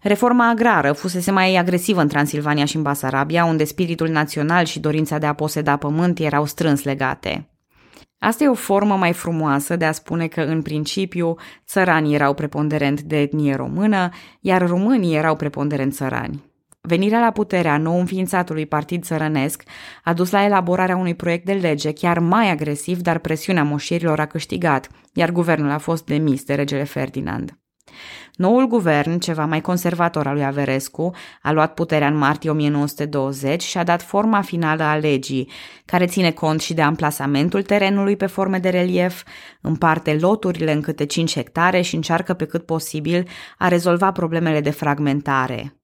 Reforma 0.00 0.48
agrară 0.48 0.92
fusese 0.92 1.30
mai 1.30 1.56
agresivă 1.56 2.00
în 2.00 2.08
Transilvania 2.08 2.64
și 2.64 2.76
în 2.76 2.82
Basarabia, 2.82 3.44
unde 3.44 3.64
spiritul 3.64 4.08
național 4.08 4.64
și 4.64 4.80
dorința 4.80 5.18
de 5.18 5.26
a 5.26 5.32
poseda 5.32 5.76
pământ 5.76 6.18
erau 6.18 6.44
strâns 6.44 6.82
legate. 6.82 7.48
Asta 8.18 8.44
e 8.44 8.48
o 8.48 8.54
formă 8.54 8.96
mai 8.96 9.12
frumoasă 9.12 9.76
de 9.76 9.84
a 9.84 9.92
spune 9.92 10.26
că, 10.26 10.40
în 10.40 10.62
principiu, 10.62 11.36
țăranii 11.66 12.14
erau 12.14 12.34
preponderent 12.34 13.00
de 13.00 13.20
etnie 13.20 13.54
română, 13.54 14.08
iar 14.40 14.66
românii 14.66 15.16
erau 15.16 15.36
preponderent 15.36 15.92
țărani. 15.92 16.50
Venirea 16.88 17.20
la 17.20 17.30
putere 17.30 17.68
a 17.68 17.76
nou 17.76 17.98
înființatului 17.98 18.66
partid 18.66 19.04
țărănesc 19.04 19.62
a 20.04 20.12
dus 20.12 20.30
la 20.30 20.44
elaborarea 20.44 20.96
unui 20.96 21.14
proiect 21.14 21.44
de 21.44 21.52
lege 21.52 21.92
chiar 21.92 22.18
mai 22.18 22.50
agresiv, 22.50 23.00
dar 23.00 23.18
presiunea 23.18 23.64
moșierilor 23.64 24.20
a 24.20 24.26
câștigat, 24.26 24.88
iar 25.12 25.30
guvernul 25.30 25.70
a 25.70 25.78
fost 25.78 26.04
demis 26.04 26.44
de 26.44 26.54
regele 26.54 26.84
Ferdinand. 26.84 27.58
Noul 28.34 28.66
guvern, 28.66 29.18
ceva 29.18 29.44
mai 29.44 29.60
conservator 29.60 30.26
al 30.26 30.34
lui 30.34 30.44
Averescu, 30.44 31.10
a 31.42 31.52
luat 31.52 31.74
puterea 31.74 32.08
în 32.08 32.16
martie 32.16 32.50
1920 32.50 33.62
și 33.62 33.78
a 33.78 33.84
dat 33.84 34.02
forma 34.02 34.40
finală 34.40 34.82
a 34.82 34.96
legii, 34.96 35.50
care 35.84 36.06
ține 36.06 36.30
cont 36.30 36.60
și 36.60 36.74
de 36.74 36.82
amplasamentul 36.82 37.62
terenului 37.62 38.16
pe 38.16 38.26
forme 38.26 38.58
de 38.58 38.68
relief, 38.68 39.22
împarte 39.60 40.14
loturile 40.14 40.72
în 40.72 40.80
câte 40.80 41.06
5 41.06 41.34
hectare 41.34 41.80
și 41.80 41.94
încearcă 41.94 42.34
pe 42.34 42.44
cât 42.44 42.66
posibil 42.66 43.28
a 43.58 43.68
rezolva 43.68 44.12
problemele 44.12 44.60
de 44.60 44.70
fragmentare. 44.70 45.81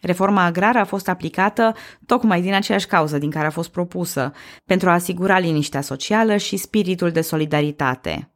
Reforma 0.00 0.44
agrară 0.44 0.78
a 0.78 0.84
fost 0.84 1.08
aplicată 1.08 1.74
tocmai 2.06 2.40
din 2.40 2.54
aceeași 2.54 2.86
cauză 2.86 3.18
din 3.18 3.30
care 3.30 3.46
a 3.46 3.50
fost 3.50 3.70
propusă, 3.70 4.32
pentru 4.64 4.88
a 4.88 4.92
asigura 4.92 5.38
liniștea 5.38 5.80
socială 5.80 6.36
și 6.36 6.56
spiritul 6.56 7.10
de 7.10 7.20
solidaritate. 7.20 8.30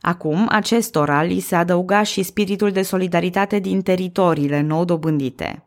Acum, 0.00 0.46
acestora 0.50 1.22
li 1.22 1.40
se 1.40 1.54
adăuga 1.56 2.02
și 2.02 2.22
spiritul 2.22 2.70
de 2.70 2.82
solidaritate 2.82 3.58
din 3.58 3.82
teritoriile 3.82 4.60
nou 4.60 4.84
dobândite. 4.84 5.64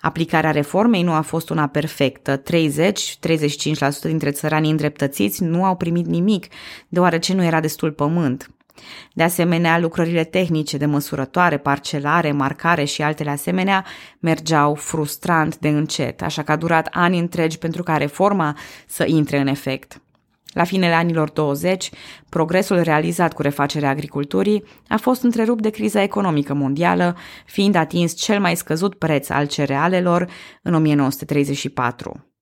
Aplicarea 0.00 0.50
reformei 0.50 1.02
nu 1.02 1.12
a 1.12 1.20
fost 1.20 1.50
una 1.50 1.66
perfectă. 1.66 2.42
30-35% 2.42 2.42
dintre 4.02 4.30
țăranii 4.30 4.70
îndreptățiți 4.70 5.42
nu 5.42 5.64
au 5.64 5.76
primit 5.76 6.06
nimic, 6.06 6.46
deoarece 6.88 7.34
nu 7.34 7.44
era 7.44 7.60
destul 7.60 7.92
pământ. 7.92 8.50
De 9.12 9.22
asemenea, 9.22 9.78
lucrările 9.78 10.24
tehnice 10.24 10.76
de 10.76 10.86
măsurătoare, 10.86 11.56
parcelare, 11.56 12.32
marcare 12.32 12.84
și 12.84 13.02
altele 13.02 13.30
asemenea 13.30 13.84
mergeau 14.20 14.74
frustrant 14.74 15.58
de 15.58 15.68
încet, 15.68 16.22
așa 16.22 16.42
că 16.42 16.52
a 16.52 16.56
durat 16.56 16.88
ani 16.90 17.18
întregi 17.18 17.58
pentru 17.58 17.82
ca 17.82 17.96
reforma 17.96 18.56
să 18.86 19.04
intre 19.06 19.38
în 19.38 19.46
efect. 19.46 20.00
La 20.56 20.64
finele 20.64 20.94
anilor 20.94 21.30
20, 21.30 21.90
progresul 22.28 22.80
realizat 22.80 23.32
cu 23.32 23.42
refacerea 23.42 23.90
agriculturii 23.90 24.64
a 24.88 24.96
fost 24.96 25.22
întrerupt 25.22 25.62
de 25.62 25.70
criza 25.70 26.02
economică 26.02 26.54
mondială, 26.54 27.16
fiind 27.46 27.74
atins 27.74 28.14
cel 28.14 28.40
mai 28.40 28.56
scăzut 28.56 28.94
preț 28.94 29.28
al 29.28 29.46
cerealelor 29.46 30.28
în 30.62 30.74
1934. 30.74 32.35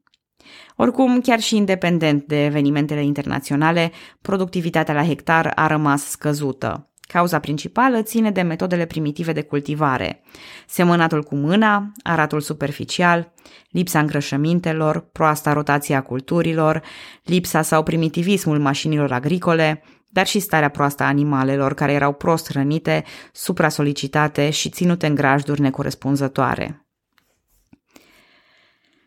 Oricum, 0.76 1.20
chiar 1.20 1.40
și 1.40 1.56
independent 1.56 2.24
de 2.26 2.44
evenimentele 2.44 3.02
internaționale, 3.04 3.92
productivitatea 4.20 4.94
la 4.94 5.04
hectar 5.04 5.52
a 5.54 5.66
rămas 5.66 6.04
scăzută. 6.10 6.88
Cauza 7.00 7.38
principală 7.38 8.02
ține 8.02 8.30
de 8.30 8.42
metodele 8.42 8.84
primitive 8.84 9.32
de 9.32 9.42
cultivare. 9.42 10.22
Semănatul 10.66 11.22
cu 11.22 11.34
mâna, 11.34 11.92
aratul 12.02 12.40
superficial, 12.40 13.32
lipsa 13.70 13.98
îngrășămintelor, 13.98 15.08
proasta 15.12 15.52
rotația 15.52 16.02
culturilor, 16.02 16.82
lipsa 17.22 17.62
sau 17.62 17.82
primitivismul 17.82 18.58
mașinilor 18.58 19.12
agricole, 19.12 19.82
dar 20.08 20.26
și 20.26 20.38
starea 20.38 20.68
proastă 20.68 21.02
a 21.02 21.06
animalelor 21.06 21.74
care 21.74 21.92
erau 21.92 22.12
prost 22.12 22.48
hrănite, 22.48 23.04
supra-solicitate 23.32 24.50
și 24.50 24.68
ținute 24.68 25.06
în 25.06 25.14
grajduri 25.14 25.60
necorespunzătoare. 25.60 26.83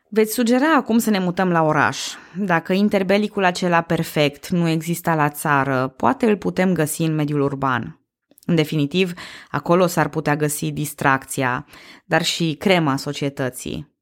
Veți 0.09 0.33
sugera 0.33 0.75
acum 0.75 0.97
să 0.97 1.09
ne 1.09 1.19
mutăm 1.19 1.49
la 1.49 1.63
oraș. 1.63 1.99
Dacă 2.37 2.73
interbelicul 2.73 3.43
acela 3.43 3.81
perfect 3.81 4.49
nu 4.49 4.67
exista 4.67 5.15
la 5.15 5.29
țară, 5.29 5.93
poate 5.97 6.25
îl 6.25 6.37
putem 6.37 6.73
găsi 6.73 7.01
în 7.01 7.15
mediul 7.15 7.41
urban. 7.41 8.01
În 8.45 8.55
definitiv, 8.55 9.13
acolo 9.51 9.87
s-ar 9.87 10.09
putea 10.09 10.35
găsi 10.35 10.71
distracția, 10.71 11.65
dar 12.05 12.23
și 12.23 12.55
crema 12.59 12.97
societății. 12.97 13.95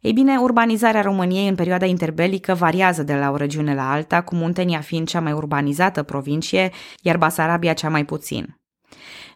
Ei 0.00 0.12
bine, 0.12 0.36
urbanizarea 0.36 1.02
României 1.02 1.48
în 1.48 1.54
perioada 1.54 1.86
interbelică 1.86 2.54
variază 2.54 3.02
de 3.02 3.14
la 3.14 3.30
o 3.30 3.36
regiune 3.36 3.74
la 3.74 3.92
alta, 3.92 4.22
cu 4.22 4.34
Muntenia 4.34 4.80
fiind 4.80 5.08
cea 5.08 5.20
mai 5.20 5.32
urbanizată 5.32 6.02
provincie, 6.02 6.70
iar 7.00 7.16
Basarabia 7.16 7.72
cea 7.72 7.88
mai 7.88 8.04
puțin. 8.04 8.60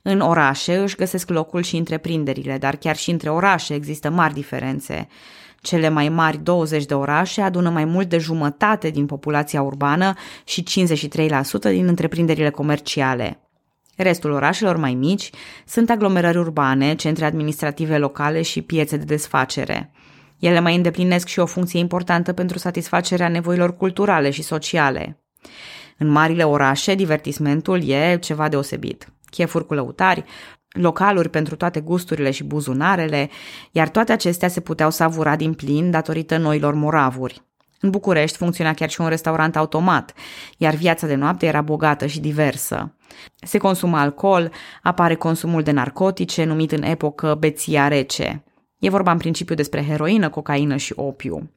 În 0.03 0.21
orașe 0.21 0.77
își 0.77 0.97
găsesc 0.97 1.31
locul 1.31 1.63
și 1.63 1.77
întreprinderile, 1.77 2.59
dar 2.59 2.77
chiar 2.77 2.97
și 2.97 3.11
între 3.11 3.31
orașe 3.31 3.75
există 3.75 4.11
mari 4.11 4.35
diferențe. 4.35 5.09
Cele 5.61 5.89
mai 5.89 6.09
mari 6.09 6.39
20 6.43 6.85
de 6.85 6.95
orașe 6.95 7.41
adună 7.41 7.71
mai 7.71 7.85
mult 7.85 8.09
de 8.09 8.19
jumătate 8.19 8.91
din 8.91 9.07
populația 9.07 9.63
urbană 9.63 10.15
și 10.45 10.63
53% 10.63 11.37
din 11.61 11.87
întreprinderile 11.87 12.51
comerciale. 12.51 13.41
Restul 13.97 14.31
orașelor 14.31 14.77
mai 14.77 14.95
mici 14.95 15.31
sunt 15.67 15.91
aglomerări 15.91 16.39
urbane, 16.39 16.95
centre 16.95 17.25
administrative 17.25 17.99
locale 17.99 18.43
și 18.43 18.63
piețe 18.63 18.97
de 18.97 19.05
desfacere. 19.05 19.91
Ele 20.39 20.61
mai 20.61 20.77
îndeplinesc 20.77 21.27
și 21.27 21.39
o 21.39 21.47
funcție 21.47 21.79
importantă 21.79 22.33
pentru 22.33 22.59
satisfacerea 22.59 23.29
nevoilor 23.29 23.77
culturale 23.77 24.31
și 24.31 24.43
sociale. 24.43 25.21
În 25.99 26.09
marile 26.09 26.45
orașe, 26.45 26.95
divertismentul 26.95 27.89
e 27.89 28.19
ceva 28.19 28.49
deosebit. 28.49 29.09
Chefuri 29.31 29.67
cu 29.67 29.75
lăutari, 29.75 30.25
localuri 30.77 31.29
pentru 31.29 31.57
toate 31.57 31.81
gusturile 31.81 32.31
și 32.31 32.45
buzunarele, 32.45 33.31
iar 33.71 33.89
toate 33.89 34.13
acestea 34.13 34.49
se 34.49 34.61
puteau 34.61 34.91
savura 34.91 35.37
din 35.37 35.55
plin 35.55 35.91
datorită 35.91 36.37
noilor 36.37 36.75
moravuri. 36.75 37.43
În 37.81 37.91
București 37.91 38.37
funcționa 38.37 38.75
chiar 38.75 38.91
și 38.91 39.01
un 39.01 39.09
restaurant 39.09 39.57
automat, 39.57 40.13
iar 40.57 40.75
viața 40.75 41.07
de 41.07 41.15
noapte 41.15 41.47
era 41.47 41.61
bogată 41.61 42.07
și 42.07 42.21
diversă. 42.21 42.95
Se 43.41 43.59
consuma 43.59 44.01
alcool, 44.01 44.53
apare 44.83 45.15
consumul 45.15 45.63
de 45.63 45.71
narcotice, 45.71 46.45
numit 46.45 46.73
în 46.73 46.83
epocă 46.83 47.37
beția 47.39 47.89
rece. 47.89 48.45
E 48.79 48.91
vorba 48.91 49.11
în 49.13 49.19
principiu 49.19 49.55
despre 49.55 49.85
heroină, 49.85 50.29
cocaină 50.29 50.77
și 50.77 50.93
opiu. 50.97 51.51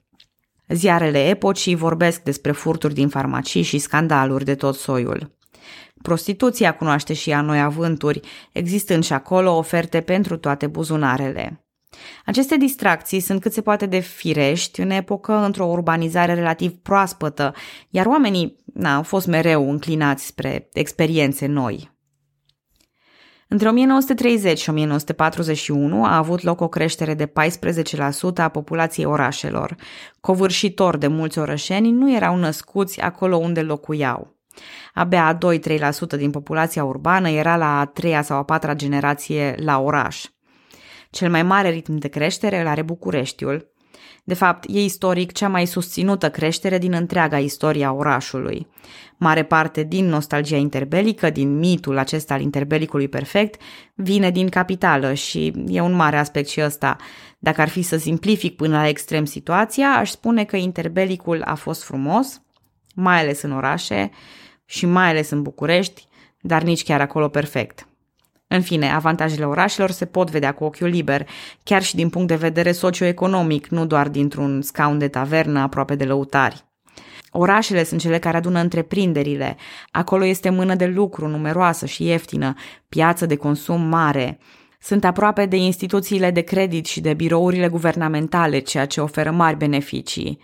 Ziarele 0.67 1.27
epocii 1.27 1.75
vorbesc 1.75 2.21
despre 2.21 2.51
furturi 2.51 2.93
din 2.93 3.09
farmacii 3.09 3.61
și 3.61 3.77
scandaluri 3.77 4.45
de 4.45 4.55
tot 4.55 4.75
soiul. 4.75 5.38
Prostituția 6.01 6.75
cunoaște 6.75 7.13
și 7.13 7.29
ea 7.29 7.41
noi 7.41 7.61
avânturi, 7.61 8.19
existând 8.51 9.03
și 9.03 9.13
acolo 9.13 9.57
oferte 9.57 10.01
pentru 10.01 10.38
toate 10.38 10.67
buzunarele. 10.67 11.63
Aceste 12.25 12.57
distracții 12.57 13.19
sunt 13.19 13.41
cât 13.41 13.53
se 13.53 13.61
poate 13.61 13.85
de 13.85 13.99
firești 13.99 14.81
în 14.81 14.89
epocă 14.89 15.33
într-o 15.33 15.65
urbanizare 15.65 16.33
relativ 16.33 16.71
proaspătă, 16.71 17.53
iar 17.89 18.05
oamenii 18.05 18.55
na, 18.73 18.95
au 18.95 19.03
fost 19.03 19.27
mereu 19.27 19.69
înclinați 19.69 20.25
spre 20.25 20.69
experiențe 20.73 21.45
noi. 21.45 21.97
Între 23.51 23.70
1930 23.70 24.59
și 24.59 24.70
1941 24.70 26.05
a 26.05 26.17
avut 26.17 26.41
loc 26.41 26.61
o 26.61 26.67
creștere 26.67 27.13
de 27.13 27.25
14% 27.25 27.31
a 28.35 28.48
populației 28.48 29.05
orașelor. 29.05 29.75
Covârșitori 30.20 31.00
de 31.00 31.07
mulți 31.07 31.39
orășeni 31.39 31.91
nu 31.91 32.13
erau 32.13 32.35
născuți 32.35 33.01
acolo 33.01 33.37
unde 33.37 33.61
locuiau. 33.61 34.38
Abia 34.93 35.37
2-3% 36.15 36.17
din 36.17 36.31
populația 36.31 36.83
urbană 36.83 37.29
era 37.29 37.57
la 37.57 37.79
a 37.79 37.85
treia 37.85 38.22
sau 38.22 38.37
a 38.37 38.43
patra 38.43 38.74
generație 38.74 39.55
la 39.57 39.79
oraș. 39.79 40.25
Cel 41.09 41.29
mai 41.29 41.43
mare 41.43 41.69
ritm 41.69 41.95
de 41.98 42.07
creștere 42.07 42.59
îl 42.59 42.67
are 42.67 42.81
Bucureștiul. 42.81 43.74
De 44.24 44.33
fapt, 44.33 44.65
e 44.67 44.83
istoric 44.83 45.31
cea 45.31 45.48
mai 45.48 45.65
susținută 45.65 46.29
creștere 46.29 46.77
din 46.77 46.93
întreaga 46.93 47.39
istorie 47.39 47.85
a 47.85 47.91
orașului. 47.91 48.67
Mare 49.17 49.43
parte 49.43 49.83
din 49.83 50.05
nostalgia 50.05 50.55
interbelică, 50.55 51.29
din 51.29 51.57
mitul 51.57 51.98
acesta 51.98 52.33
al 52.33 52.41
interbelicului 52.41 53.07
perfect, 53.07 53.61
vine 53.93 54.31
din 54.31 54.50
capitală 54.50 55.13
și 55.13 55.53
e 55.67 55.81
un 55.81 55.93
mare 55.93 56.17
aspect 56.17 56.48
și 56.48 56.61
ăsta. 56.61 56.95
Dacă 57.39 57.61
ar 57.61 57.69
fi 57.69 57.81
să 57.81 57.98
simplific 57.98 58.55
până 58.55 58.77
la 58.77 58.87
extrem 58.87 59.25
situația, 59.25 59.89
aș 59.89 60.09
spune 60.09 60.43
că 60.43 60.55
interbelicul 60.55 61.41
a 61.45 61.55
fost 61.55 61.83
frumos, 61.83 62.41
mai 62.95 63.19
ales 63.19 63.41
în 63.41 63.51
orașe 63.51 64.11
și 64.70 64.86
mai 64.86 65.10
ales 65.10 65.29
în 65.29 65.42
București, 65.42 66.08
dar 66.42 66.64
nici 66.64 66.84
chiar 66.84 67.01
acolo 67.01 67.27
perfect. 67.27 67.88
În 68.48 68.62
fine, 68.62 68.92
avantajele 68.92 69.46
orașelor 69.46 69.92
se 69.92 70.05
pot 70.05 70.29
vedea 70.29 70.53
cu 70.53 70.64
ochiul 70.64 70.88
liber, 70.88 71.27
chiar 71.64 71.84
și 71.84 71.96
din 71.96 72.10
punct 72.10 72.27
de 72.27 72.36
vedere 72.36 72.72
socioeconomic, 72.72 73.68
nu 73.68 73.86
doar 73.86 74.08
dintr-un 74.08 74.62
scaun 74.62 74.98
de 74.98 75.08
tavernă 75.08 75.60
aproape 75.60 75.96
de 75.96 76.05
lăutari. 76.05 76.66
Orașele 77.32 77.84
sunt 77.84 78.00
cele 78.00 78.20
care 78.20 78.38
adună 78.38 78.60
întreprinderile. 78.60 79.58
Acolo 79.92 80.25
este 80.25 80.50
mână 80.50 80.75
de 80.75 80.86
lucru 80.86 81.27
numeroasă 81.27 81.86
și 81.86 82.05
ieftină, 82.05 82.53
piață 82.90 83.25
de 83.25 83.36
consum 83.36 83.82
mare. 83.82 84.40
Sunt 84.82 85.03
aproape 85.05 85.46
de 85.46 85.55
instituțiile 85.55 86.32
de 86.32 86.42
credit 86.42 86.86
și 86.86 87.01
de 87.01 87.14
birourile 87.14 87.68
guvernamentale, 87.68 88.60
ceea 88.60 88.86
ce 88.86 89.01
oferă 89.01 89.32
mari 89.32 89.58
beneficii. 89.58 90.40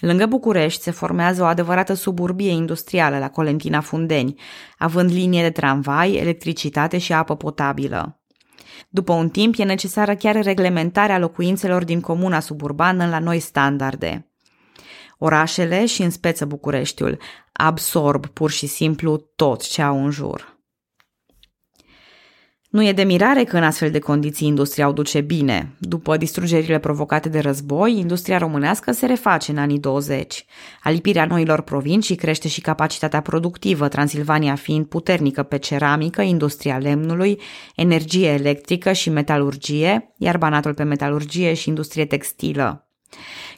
Lângă 0.00 0.26
București 0.26 0.82
se 0.82 0.90
formează 0.90 1.42
o 1.42 1.46
adevărată 1.46 1.94
suburbie 1.94 2.50
industrială 2.50 3.18
la 3.18 3.30
Colentina 3.30 3.80
Fundeni, 3.80 4.40
având 4.78 5.10
linie 5.10 5.42
de 5.42 5.50
tramvai, 5.50 6.14
electricitate 6.14 6.98
și 6.98 7.12
apă 7.12 7.36
potabilă. 7.36 8.20
După 8.88 9.12
un 9.12 9.28
timp 9.28 9.54
e 9.58 9.64
necesară 9.64 10.14
chiar 10.14 10.42
reglementarea 10.42 11.18
locuințelor 11.18 11.84
din 11.84 12.00
comuna 12.00 12.40
suburbană 12.40 13.06
la 13.06 13.18
noi 13.18 13.38
standarde. 13.38 14.30
Orașele 15.18 15.86
și 15.86 16.02
în 16.02 16.10
speță 16.10 16.44
Bucureștiul 16.44 17.18
absorb 17.52 18.26
pur 18.26 18.50
și 18.50 18.66
simplu 18.66 19.16
tot 19.16 19.68
ce 19.68 19.82
au 19.82 20.04
în 20.04 20.10
jur. 20.10 20.55
Nu 22.76 22.84
e 22.84 22.92
de 22.92 23.02
mirare 23.02 23.44
că 23.44 23.56
în 23.56 23.62
astfel 23.62 23.90
de 23.90 23.98
condiții 23.98 24.46
industria 24.46 24.88
o 24.88 24.92
duce 24.92 25.20
bine. 25.20 25.76
După 25.78 26.16
distrugerile 26.16 26.78
provocate 26.78 27.28
de 27.28 27.38
război, 27.38 27.98
industria 27.98 28.38
românească 28.38 28.92
se 28.92 29.06
reface 29.06 29.50
în 29.50 29.58
anii 29.58 29.78
20. 29.78 30.44
Alipirea 30.82 31.24
noilor 31.24 31.60
provincii 31.60 32.16
crește 32.16 32.48
și 32.48 32.60
capacitatea 32.60 33.20
productivă, 33.20 33.88
Transilvania 33.88 34.54
fiind 34.54 34.86
puternică 34.86 35.42
pe 35.42 35.58
ceramică, 35.58 36.22
industria 36.22 36.78
lemnului, 36.78 37.40
energie 37.76 38.28
electrică 38.28 38.92
și 38.92 39.10
metalurgie, 39.10 40.14
iar 40.18 40.38
Banatul 40.38 40.74
pe 40.74 40.82
metalurgie 40.82 41.54
și 41.54 41.68
industrie 41.68 42.04
textilă. 42.04 42.85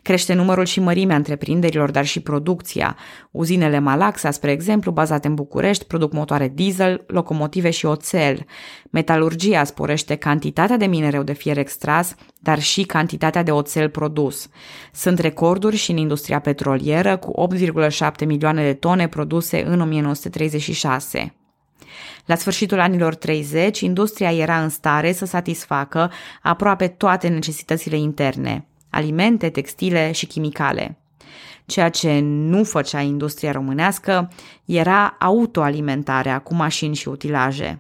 Crește 0.02 0.34
numărul 0.34 0.64
și 0.64 0.80
mărimea 0.80 1.16
întreprinderilor, 1.16 1.90
dar 1.90 2.06
și 2.06 2.20
producția. 2.20 2.96
Uzinele 3.30 3.78
Malaxa, 3.78 4.30
spre 4.30 4.50
exemplu, 4.50 4.90
bazate 4.90 5.26
în 5.26 5.34
București, 5.34 5.84
produc 5.84 6.12
motoare 6.12 6.48
diesel, 6.48 7.04
locomotive 7.06 7.70
și 7.70 7.87
oțel. 7.87 8.44
Metalurgia 8.90 9.64
sporește 9.64 10.14
cantitatea 10.14 10.76
de 10.76 10.87
minereu 10.87 11.22
de 11.22 11.32
fier 11.32 11.58
extras, 11.58 12.14
dar 12.40 12.61
și 12.61 12.82
cantitatea 12.82 13.42
de 13.42 13.50
oțel 13.50 13.88
produs. 13.88 14.48
Sunt 14.92 15.18
recorduri 15.18 15.76
și 15.76 15.90
în 15.90 15.96
industria 15.96 16.38
petrolieră, 16.38 17.16
cu 17.16 17.48
8,7 17.54 18.26
milioane 18.26 18.62
de 18.62 18.74
tone 18.74 19.08
produse 19.08 19.64
în 19.66 19.80
1936. 19.80 21.34
La 22.24 22.34
sfârșitul 22.34 22.80
anilor 22.80 23.14
30, 23.14 23.80
industria 23.80 24.32
era 24.32 24.62
în 24.62 24.68
stare 24.68 25.12
să 25.12 25.26
satisfacă 25.26 26.11
aproape 26.42 26.88
toate 26.88 27.28
necesitățile 27.28 27.96
interne 27.96 28.66
alimente, 28.90 29.48
textile 29.48 30.12
și 30.12 30.27
chimicale. 30.27 30.98
Ceea 31.66 31.88
ce 31.88 32.20
nu 32.22 32.64
făcea 32.64 33.01
industria 33.01 33.53
românească 33.53 34.33
era 34.64 35.16
autoalimentarea 35.18 36.38
cu 36.38 36.55
mașini 36.55 36.94
și 36.94 37.09
utilaje. 37.09 37.79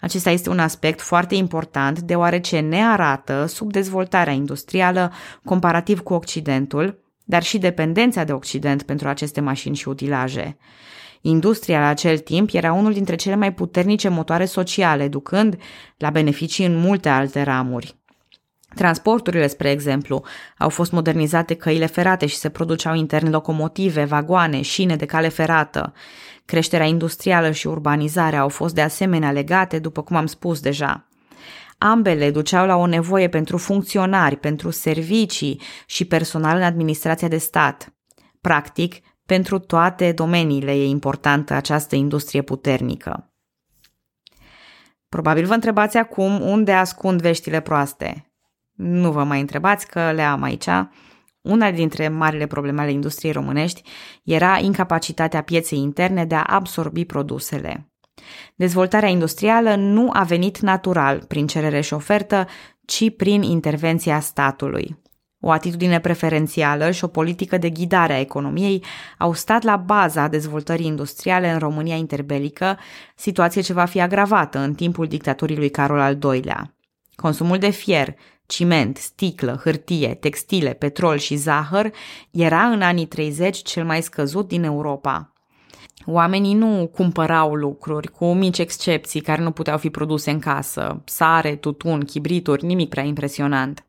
Acesta 0.00 0.30
este 0.30 0.50
un 0.50 0.58
aspect 0.58 1.00
foarte 1.00 1.34
important 1.34 2.00
deoarece 2.00 2.58
ne 2.58 2.84
arată 2.84 3.46
subdezvoltarea 3.46 4.32
industrială 4.32 5.12
comparativ 5.44 6.00
cu 6.00 6.12
Occidentul, 6.12 6.98
dar 7.24 7.42
și 7.42 7.58
dependența 7.58 8.24
de 8.24 8.32
Occident 8.32 8.82
pentru 8.82 9.08
aceste 9.08 9.40
mașini 9.40 9.76
și 9.76 9.88
utilaje. 9.88 10.56
Industria 11.20 11.80
la 11.80 11.86
acel 11.86 12.18
timp 12.18 12.48
era 12.52 12.72
unul 12.72 12.92
dintre 12.92 13.16
cele 13.16 13.34
mai 13.34 13.52
puternice 13.52 14.08
motoare 14.08 14.44
sociale, 14.44 15.08
ducând 15.08 15.56
la 15.96 16.10
beneficii 16.10 16.66
în 16.66 16.76
multe 16.76 17.08
alte 17.08 17.42
ramuri. 17.42 17.97
Transporturile, 18.74 19.46
spre 19.46 19.70
exemplu, 19.70 20.24
au 20.58 20.68
fost 20.68 20.92
modernizate 20.92 21.54
căile 21.54 21.86
ferate 21.86 22.26
și 22.26 22.36
se 22.36 22.48
produceau 22.48 22.94
intern 22.94 23.30
locomotive, 23.30 24.04
vagoane, 24.04 24.60
șine 24.60 24.96
de 24.96 25.06
cale 25.06 25.28
ferată. 25.28 25.92
Creșterea 26.44 26.86
industrială 26.86 27.50
și 27.50 27.66
urbanizarea 27.66 28.40
au 28.40 28.48
fost 28.48 28.74
de 28.74 28.80
asemenea 28.80 29.32
legate, 29.32 29.78
după 29.78 30.02
cum 30.02 30.16
am 30.16 30.26
spus 30.26 30.60
deja. 30.60 31.08
Ambele 31.78 32.30
duceau 32.30 32.66
la 32.66 32.76
o 32.76 32.86
nevoie 32.86 33.28
pentru 33.28 33.56
funcționari, 33.56 34.36
pentru 34.36 34.70
servicii 34.70 35.60
și 35.86 36.04
personal 36.04 36.56
în 36.56 36.62
administrația 36.62 37.28
de 37.28 37.38
stat. 37.38 37.92
Practic, 38.40 38.94
pentru 39.26 39.58
toate 39.58 40.12
domeniile 40.12 40.72
e 40.72 40.86
importantă 40.86 41.54
această 41.54 41.96
industrie 41.96 42.42
puternică. 42.42 43.32
Probabil 45.08 45.46
vă 45.46 45.54
întrebați 45.54 45.96
acum 45.96 46.40
unde 46.40 46.72
ascund 46.72 47.20
veștile 47.20 47.60
proaste. 47.60 48.27
Nu 48.78 49.12
vă 49.12 49.24
mai 49.24 49.40
întrebați 49.40 49.86
că 49.86 50.12
le 50.12 50.22
am 50.22 50.42
aici. 50.42 50.68
Una 51.40 51.70
dintre 51.70 52.08
marile 52.08 52.46
probleme 52.46 52.80
ale 52.80 52.90
industriei 52.90 53.32
românești 53.32 53.82
era 54.24 54.58
incapacitatea 54.58 55.42
pieței 55.42 55.78
interne 55.78 56.24
de 56.24 56.34
a 56.34 56.42
absorbi 56.42 57.04
produsele. 57.04 57.92
Dezvoltarea 58.54 59.08
industrială 59.08 59.74
nu 59.74 60.10
a 60.12 60.22
venit 60.22 60.58
natural 60.58 61.24
prin 61.28 61.46
cerere 61.46 61.80
și 61.80 61.94
ofertă, 61.94 62.46
ci 62.84 63.16
prin 63.16 63.42
intervenția 63.42 64.20
statului. 64.20 64.98
O 65.40 65.50
atitudine 65.50 66.00
preferențială 66.00 66.90
și 66.90 67.04
o 67.04 67.08
politică 67.08 67.58
de 67.58 67.70
ghidare 67.70 68.12
a 68.12 68.20
economiei 68.20 68.84
au 69.18 69.32
stat 69.32 69.62
la 69.62 69.76
baza 69.76 70.28
dezvoltării 70.28 70.86
industriale 70.86 71.50
în 71.50 71.58
România 71.58 71.96
interbelică, 71.96 72.78
situație 73.16 73.60
ce 73.60 73.72
va 73.72 73.84
fi 73.84 74.00
agravată 74.00 74.58
în 74.58 74.74
timpul 74.74 75.06
dictaturii 75.06 75.56
lui 75.56 75.70
Carol 75.70 76.00
al 76.00 76.18
II-lea. 76.22 76.74
Consumul 77.14 77.58
de 77.58 77.70
fier, 77.70 78.14
ciment, 78.48 78.96
sticlă, 78.96 79.60
hârtie, 79.62 80.14
textile, 80.14 80.72
petrol 80.72 81.16
și 81.16 81.36
zahăr 81.36 81.90
era 82.30 82.62
în 82.64 82.82
anii 82.82 83.06
30 83.06 83.62
cel 83.62 83.84
mai 83.84 84.02
scăzut 84.02 84.48
din 84.48 84.62
Europa. 84.62 85.32
Oamenii 86.06 86.54
nu 86.54 86.90
cumpărau 86.94 87.54
lucruri, 87.54 88.08
cu 88.08 88.32
mici 88.32 88.58
excepții 88.58 89.20
care 89.20 89.42
nu 89.42 89.50
puteau 89.50 89.78
fi 89.78 89.90
produse 89.90 90.30
în 90.30 90.38
casă, 90.38 91.02
sare, 91.04 91.56
tutun, 91.56 92.04
chibrituri, 92.04 92.64
nimic 92.64 92.88
prea 92.88 93.02
impresionant. 93.02 93.86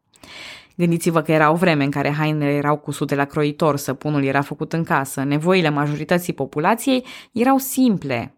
Gândiți-vă 0.75 1.21
că 1.21 1.31
era 1.31 1.51
o 1.51 1.55
vreme 1.55 1.83
în 1.83 1.91
care 1.91 2.11
hainele 2.11 2.51
erau 2.51 2.77
cusute 2.77 3.15
la 3.15 3.25
croitor, 3.25 3.77
săpunul 3.77 4.23
era 4.23 4.41
făcut 4.41 4.73
în 4.73 4.83
casă, 4.83 5.23
nevoile 5.23 5.69
majorității 5.69 6.33
populației 6.33 7.05
erau 7.31 7.57
simple. 7.57 8.33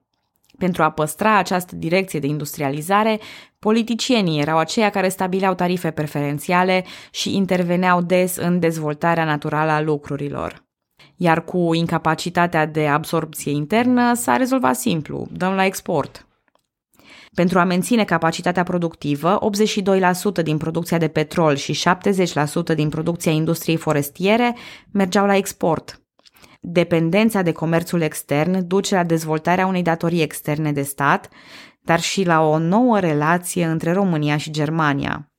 Pentru 0.58 0.84
a 0.84 0.90
păstra 0.90 1.38
această 1.38 1.76
direcție 1.76 2.20
de 2.20 2.28
industrializare, 2.28 3.20
politicienii 3.62 4.40
erau 4.40 4.58
aceia 4.58 4.90
care 4.90 5.10
stabileau 5.10 5.54
tarife 5.54 5.92
preferențiale 5.92 6.84
și 7.12 7.36
interveneau 7.36 8.02
des 8.02 8.36
în 8.36 8.60
dezvoltarea 8.60 9.26
naturală 9.26 9.72
a 9.72 9.82
lucrurilor. 9.82 10.64
Iar 11.16 11.44
cu 11.44 11.74
incapacitatea 11.74 12.66
de 12.66 12.88
absorpție 12.88 13.52
internă 13.52 14.14
s-a 14.14 14.36
rezolvat 14.36 14.76
simplu, 14.76 15.28
dăm 15.32 15.54
la 15.54 15.66
export. 15.66 16.28
Pentru 17.36 17.60
a 17.60 17.64
menține 17.64 18.04
capacitatea 18.04 18.64
productivă, 18.64 19.40
82% 20.40 20.44
din 20.44 20.58
producția 20.58 20.98
de 20.98 21.08
petrol 21.08 21.56
și 21.56 21.84
70% 22.72 22.76
din 22.76 22.90
producția 22.90 23.32
industriei 23.32 23.78
forestiere 23.78 24.56
mergeau 24.92 25.26
la 25.26 25.36
export. 25.36 26.02
Dependența 26.60 27.42
de 27.42 27.52
comerțul 27.52 28.02
extern 28.02 28.68
duce 28.68 28.96
la 28.96 29.04
dezvoltarea 29.04 29.66
unei 29.66 29.82
datorii 29.82 30.22
externe 30.22 30.72
de 30.72 30.82
stat, 30.82 31.30
dar 31.82 32.00
și 32.00 32.26
la 32.26 32.42
o 32.42 32.58
nouă 32.58 33.00
relație 33.00 33.66
între 33.66 33.92
România 33.92 34.38
și 34.38 34.52
Germania. 34.52 35.32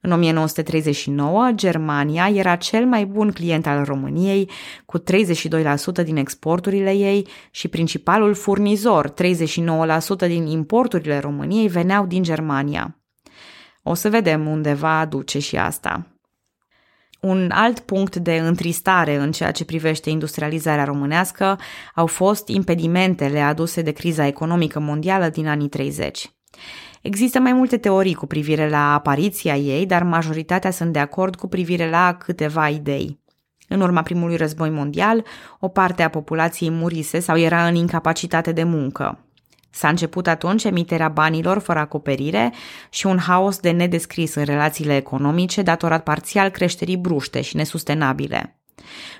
În 0.00 0.12
1939, 0.12 1.50
Germania 1.54 2.28
era 2.28 2.56
cel 2.56 2.86
mai 2.86 3.06
bun 3.06 3.30
client 3.30 3.66
al 3.66 3.84
României, 3.84 4.50
cu 4.86 4.98
32% 4.98 5.02
din 6.04 6.16
exporturile 6.16 6.92
ei 6.92 7.26
și 7.50 7.68
principalul 7.68 8.34
furnizor, 8.34 9.10
39% 9.10 9.14
din 10.18 10.46
importurile 10.46 11.18
României 11.18 11.68
veneau 11.68 12.06
din 12.06 12.22
Germania. 12.22 12.96
O 13.82 13.94
să 13.94 14.08
vedem 14.08 14.46
unde 14.46 14.72
va 14.72 14.98
aduce 14.98 15.38
și 15.38 15.56
asta. 15.56 16.17
Un 17.20 17.50
alt 17.52 17.78
punct 17.78 18.16
de 18.16 18.36
întristare 18.36 19.16
în 19.16 19.32
ceea 19.32 19.50
ce 19.50 19.64
privește 19.64 20.10
industrializarea 20.10 20.84
românească 20.84 21.58
au 21.94 22.06
fost 22.06 22.48
impedimentele 22.48 23.40
aduse 23.40 23.82
de 23.82 23.90
criza 23.90 24.26
economică 24.26 24.80
mondială 24.80 25.28
din 25.28 25.46
anii 25.46 25.68
30. 25.68 26.32
Există 27.02 27.38
mai 27.38 27.52
multe 27.52 27.76
teorii 27.76 28.14
cu 28.14 28.26
privire 28.26 28.68
la 28.68 28.94
apariția 28.94 29.56
ei, 29.56 29.86
dar 29.86 30.02
majoritatea 30.02 30.70
sunt 30.70 30.92
de 30.92 30.98
acord 30.98 31.36
cu 31.36 31.48
privire 31.48 31.90
la 31.90 32.16
câteva 32.18 32.68
idei. 32.68 33.20
În 33.68 33.80
urma 33.80 34.02
primului 34.02 34.36
război 34.36 34.70
mondial, 34.70 35.24
o 35.60 35.68
parte 35.68 36.02
a 36.02 36.08
populației 36.08 36.70
murise 36.70 37.18
sau 37.18 37.36
era 37.38 37.66
în 37.66 37.74
incapacitate 37.74 38.52
de 38.52 38.62
muncă. 38.62 39.27
S-a 39.78 39.88
început 39.88 40.26
atunci 40.26 40.64
emiterea 40.64 41.08
banilor 41.08 41.58
fără 41.58 41.78
acoperire 41.78 42.52
și 42.90 43.06
un 43.06 43.18
haos 43.18 43.58
de 43.58 43.70
nedescris 43.70 44.34
în 44.34 44.44
relațiile 44.44 44.96
economice 44.96 45.62
datorat 45.62 46.02
parțial 46.02 46.48
creșterii 46.48 46.96
bruște 46.96 47.40
și 47.40 47.56
nesustenabile. 47.56 48.60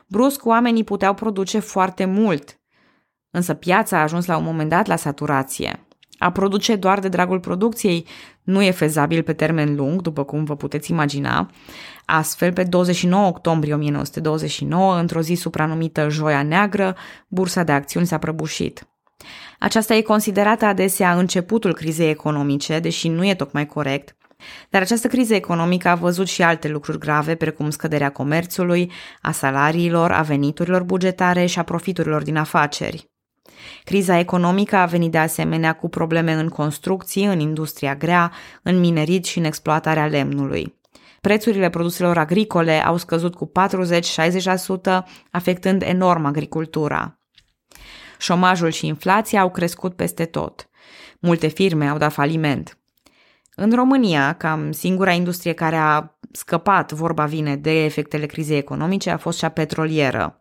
Brusc, 0.07 0.47
oamenii 0.47 0.85
puteau 0.85 1.15
produce 1.15 1.59
foarte 1.59 2.05
mult, 2.05 2.61
însă 3.31 3.55
piața 3.55 3.99
a 3.99 4.03
ajuns 4.03 4.27
la 4.27 4.37
un 4.37 4.45
moment 4.45 4.69
dat 4.69 4.87
la 4.87 4.97
saturație. 4.97 5.87
A 6.19 6.31
produce 6.33 6.77
doar 6.77 6.99
de 6.99 7.09
dragul 7.09 7.41
producției 7.41 8.07
nu 8.43 8.63
e 8.63 8.71
fezabil 8.71 9.23
pe 9.23 9.33
termen 9.33 9.75
lung, 9.75 10.03
după 10.03 10.25
cum 10.25 10.45
vă 10.45 10.57
puteți 10.57 10.91
imagina. 10.91 11.51
Astfel, 12.05 12.53
pe 12.53 12.63
29 12.63 13.27
octombrie 13.27 13.75
1929, 13.75 14.99
într-o 14.99 15.21
zi 15.21 15.35
supranumită 15.35 16.09
Joia 16.09 16.43
Neagră, 16.43 16.97
bursa 17.29 17.63
de 17.63 17.73
acțiuni 17.73 18.07
s-a 18.07 18.19
prăbușit. 18.19 18.89
Aceasta 19.59 19.95
e 19.95 20.01
considerată 20.01 20.65
adesea 20.65 21.19
începutul 21.19 21.75
crizei 21.75 22.11
economice, 22.11 22.79
deși 22.79 23.09
nu 23.09 23.27
e 23.27 23.35
tocmai 23.35 23.67
corect, 23.67 24.17
dar 24.71 24.83
această 24.83 25.09
criză 25.09 25.35
economică 25.35 25.89
a 25.89 25.95
văzut 25.95 26.29
și 26.29 26.43
alte 26.43 26.69
lucruri 26.69 26.99
grave, 26.99 27.35
precum 27.35 27.71
scăderea 27.71 28.11
comerțului, 28.11 28.91
a 29.23 29.31
salariilor, 29.31 30.13
a 30.13 30.23
veniturilor 30.23 30.83
bugetare 30.83 31.47
și 31.47 31.59
a 31.59 31.63
profiturilor 31.63 32.23
din 32.23 32.37
afaceri. 32.37 33.11
Criza 33.85 34.19
economică 34.19 34.77
a 34.77 34.87
venit 34.87 35.11
de 35.11 35.19
asemenea 35.19 35.73
cu 35.73 35.89
probleme 35.89 36.33
în 36.33 36.49
construcții, 36.49 37.25
în 37.25 37.41
industria 37.41 37.95
grea, 37.95 38.33
în 38.63 38.79
minerit 38.81 39.25
și 39.25 39.39
în 39.39 39.45
exploatarea 39.45 40.07
lemnului. 40.07 40.77
Prețurile 41.21 41.71
produselor 41.71 42.19
agricole 42.19 42.85
au 42.85 42.97
scăzut 42.97 43.35
cu 43.35 43.53
40-60%, 45.01 45.05
afectând 45.31 45.83
enorm 45.83 46.25
agricultura. 46.25 47.19
Șomajul 48.19 48.71
și 48.71 48.87
inflația 48.87 49.41
au 49.41 49.51
crescut 49.51 49.97
peste 49.97 50.25
tot. 50.25 50.69
Multe 51.21 51.47
firme 51.47 51.89
au 51.89 51.99
dat 51.99 52.13
faliment. 52.13 52.79
În 53.55 53.73
România, 53.73 54.33
cam 54.33 54.73
singura 54.73 55.11
industrie 55.11 55.53
care 55.53 55.77
a 55.77 56.19
scăpat, 56.33 56.93
vorba 56.93 57.25
vine, 57.25 57.57
de 57.57 57.85
efectele 57.85 58.27
crizei 58.27 58.59
economice 58.59 59.11
a 59.11 59.17
fost 59.17 59.39
cea 59.39 59.49
petrolieră 59.49 60.41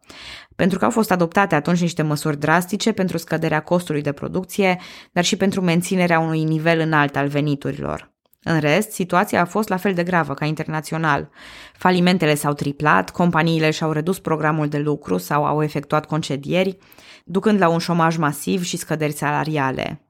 pentru 0.57 0.77
că 0.79 0.85
au 0.85 0.91
fost 0.91 1.11
adoptate 1.11 1.55
atunci 1.55 1.81
niște 1.81 2.01
măsuri 2.01 2.39
drastice 2.39 2.91
pentru 2.91 3.17
scăderea 3.17 3.61
costului 3.61 4.01
de 4.01 4.11
producție, 4.11 4.79
dar 5.11 5.23
și 5.23 5.35
pentru 5.35 5.61
menținerea 5.61 6.19
unui 6.19 6.43
nivel 6.43 6.79
înalt 6.79 7.15
al 7.15 7.27
veniturilor. 7.27 8.11
În 8.49 8.60
rest, 8.60 8.91
situația 8.91 9.41
a 9.41 9.45
fost 9.45 9.69
la 9.69 9.77
fel 9.77 9.93
de 9.93 10.03
gravă 10.03 10.33
ca 10.33 10.45
internațional. 10.45 11.29
Falimentele 11.73 12.36
s-au 12.36 12.53
triplat, 12.53 13.10
companiile 13.10 13.71
și-au 13.71 13.91
redus 13.91 14.19
programul 14.19 14.67
de 14.67 14.77
lucru 14.77 15.17
sau 15.17 15.45
au 15.45 15.63
efectuat 15.63 16.05
concedieri, 16.05 16.77
ducând 17.25 17.60
la 17.60 17.67
un 17.67 17.77
șomaj 17.77 18.17
masiv 18.17 18.63
și 18.63 18.77
scăderi 18.77 19.13
salariale. 19.13 20.01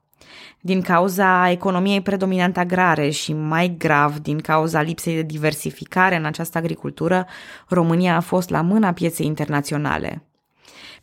Din 0.61 0.81
cauza 0.81 1.49
economiei 1.49 2.01
predominant 2.01 2.57
agrare 2.57 3.09
și 3.09 3.33
mai 3.33 3.75
grav 3.77 4.17
din 4.17 4.39
cauza 4.39 4.81
lipsei 4.81 5.15
de 5.15 5.21
diversificare 5.21 6.15
în 6.15 6.25
această 6.25 6.57
agricultură, 6.57 7.25
România 7.67 8.15
a 8.15 8.19
fost 8.19 8.49
la 8.49 8.61
mâna 8.61 8.91
pieței 8.91 9.25
internaționale. 9.25 10.26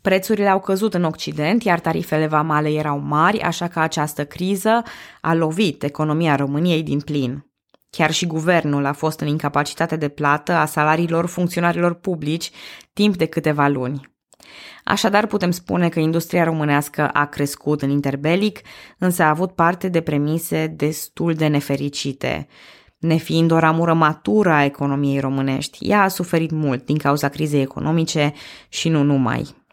Prețurile 0.05 0.49
au 0.49 0.61
căzut 0.61 0.95
în 0.95 1.05
Occident, 1.05 1.63
iar 1.63 1.81
tarifele 1.81 2.27
vamale 2.27 2.69
erau 2.69 2.99
mari, 2.99 3.41
așa 3.41 3.69
că 3.69 3.81
această 3.81 4.25
criză 4.25 4.83
a 5.21 5.35
lovit 5.35 5.83
economia 5.83 6.37
României 6.37 6.83
din 6.83 7.01
plin. 7.01 7.47
Chiar 7.91 8.11
și 8.11 8.27
guvernul 8.27 8.85
a 8.85 8.93
fost 8.93 9.21
în 9.21 9.27
incapacitate 9.27 9.97
de 9.97 10.09
plată 10.09 10.53
a 10.53 10.65
salariilor 10.65 11.27
funcționarilor 11.27 11.95
publici 11.95 12.51
timp 12.93 13.17
de 13.17 13.27
câteva 13.27 13.69
luni. 13.69 14.17
Așadar, 14.85 15.27
putem 15.27 15.51
spune 15.51 15.89
că 15.89 16.01
industria 16.01 16.45
românească 16.45 17.09
a 17.09 17.25
crescut 17.25 17.83
în 17.83 17.91
interbelic, 17.91 18.61
însă 18.99 19.23
a 19.23 19.29
avut 19.29 19.53
parte 19.53 19.89
de 19.89 20.01
premise 20.01 20.67
destul 20.77 21.35
de 21.35 21.47
nefericite. 21.47 22.47
Nefiind 22.99 23.51
o 23.51 23.59
ramură 23.59 23.95
matură 23.95 24.51
a 24.51 24.65
economiei 24.65 25.21
românești, 25.21 25.89
ea 25.89 26.03
a 26.03 26.09
suferit 26.09 26.51
mult 26.51 26.85
din 26.85 26.99
cauza 26.99 27.29
crizei 27.29 27.61
economice 27.61 28.33
și 28.69 28.89
nu 28.89 29.03
numai. 29.03 29.64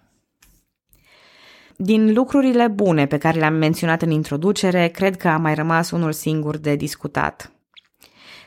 Din 1.84 2.14
lucrurile 2.14 2.68
bune 2.68 3.06
pe 3.06 3.18
care 3.18 3.40
le-am 3.40 3.54
menționat 3.54 4.02
în 4.02 4.12
introducere, 4.12 4.88
cred 4.88 5.18
că 5.18 5.28
a 5.28 5.38
mai 5.38 5.54
rămas 5.54 5.92
unul 5.92 6.12
singur 6.12 6.58
de 6.58 6.76
discutat. 6.76 7.52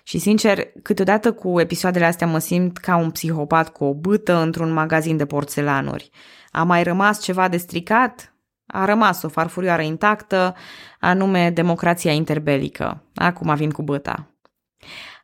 Și 0.03 0.19
sincer, 0.19 0.59
câteodată 0.83 1.33
cu 1.33 1.61
episoadele 1.61 2.05
astea 2.05 2.27
mă 2.27 2.39
simt 2.39 2.77
ca 2.77 2.97
un 2.97 3.11
psihopat 3.11 3.69
cu 3.73 3.85
o 3.85 3.95
bâtă 3.95 4.37
într-un 4.37 4.73
magazin 4.73 5.17
de 5.17 5.27
porțelanuri. 5.27 6.11
A 6.51 6.63
mai 6.63 6.83
rămas 6.83 7.23
ceva 7.23 7.49
de 7.49 7.57
stricat? 7.57 8.35
A 8.67 8.85
rămas 8.85 9.23
o 9.23 9.29
farfurioară 9.29 9.83
intactă, 9.83 10.55
anume 11.01 11.51
democrația 11.51 12.13
interbelică. 12.13 13.03
Acum 13.15 13.55
vin 13.55 13.71
cu 13.71 13.83
băta. 13.83 14.31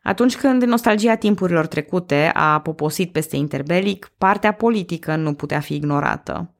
Atunci 0.03 0.37
când 0.37 0.63
nostalgia 0.63 1.15
timpurilor 1.15 1.67
trecute 1.67 2.31
a 2.35 2.61
poposit 2.61 3.13
peste 3.13 3.37
interbelic, 3.37 4.11
partea 4.19 4.53
politică 4.53 5.17
nu 5.17 5.35
putea 5.35 5.61
fi 5.61 5.75
ignorată. 5.75 6.55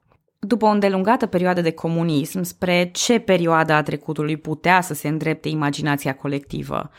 După 0.47 0.65
o 0.65 0.69
îndelungată 0.69 1.25
perioadă 1.25 1.61
de 1.61 1.71
comunism, 1.71 2.41
spre 2.41 2.89
ce 2.93 3.19
perioadă 3.19 3.73
a 3.73 3.83
trecutului 3.83 4.37
putea 4.37 4.81
să 4.81 4.93
se 4.93 5.07
îndrepte 5.07 5.49
imaginația 5.49 6.15
colectivă? 6.15 6.89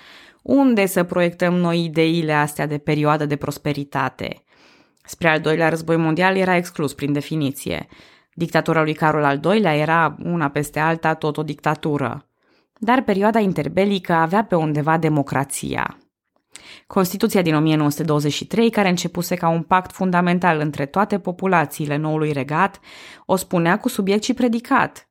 Unde 0.43 0.87
să 0.87 1.03
proiectăm 1.03 1.55
noi 1.55 1.85
ideile 1.85 2.33
astea 2.33 2.67
de 2.67 2.79
perioadă 2.79 3.27
de 3.27 3.37
prosperitate? 3.37 4.45
Spre 5.05 5.29
al 5.29 5.41
doilea 5.41 5.69
război 5.69 5.97
mondial 5.97 6.37
era 6.37 6.57
exclus 6.57 6.95
prin 6.95 7.13
definiție. 7.13 7.87
Dictatura 8.35 8.83
lui 8.83 8.95
Carol 8.95 9.25
al 9.25 9.41
II-lea 9.45 9.77
era 9.77 10.17
una 10.25 10.49
peste 10.49 10.79
alta 10.79 11.15
tot 11.15 11.37
o 11.37 11.43
dictatură. 11.43 12.27
Dar 12.79 13.03
perioada 13.03 13.39
interbelică 13.39 14.13
avea 14.13 14.45
pe 14.45 14.55
undeva 14.55 14.99
democrația. 14.99 16.02
Constituția 16.87 17.43
din 17.43 17.55
1923, 17.55 18.71
care 18.71 18.89
începuse 18.89 19.35
ca 19.35 19.49
un 19.49 19.63
pact 19.63 19.93
fundamental 19.93 20.59
între 20.59 20.87
toate 20.87 21.19
populațiile 21.19 21.97
noului 21.97 22.33
regat, 22.33 22.81
o 23.27 23.37
spunea 23.37 23.79
cu 23.79 23.89
subiect 23.89 24.23
și 24.23 24.35
predicat. 24.35 25.07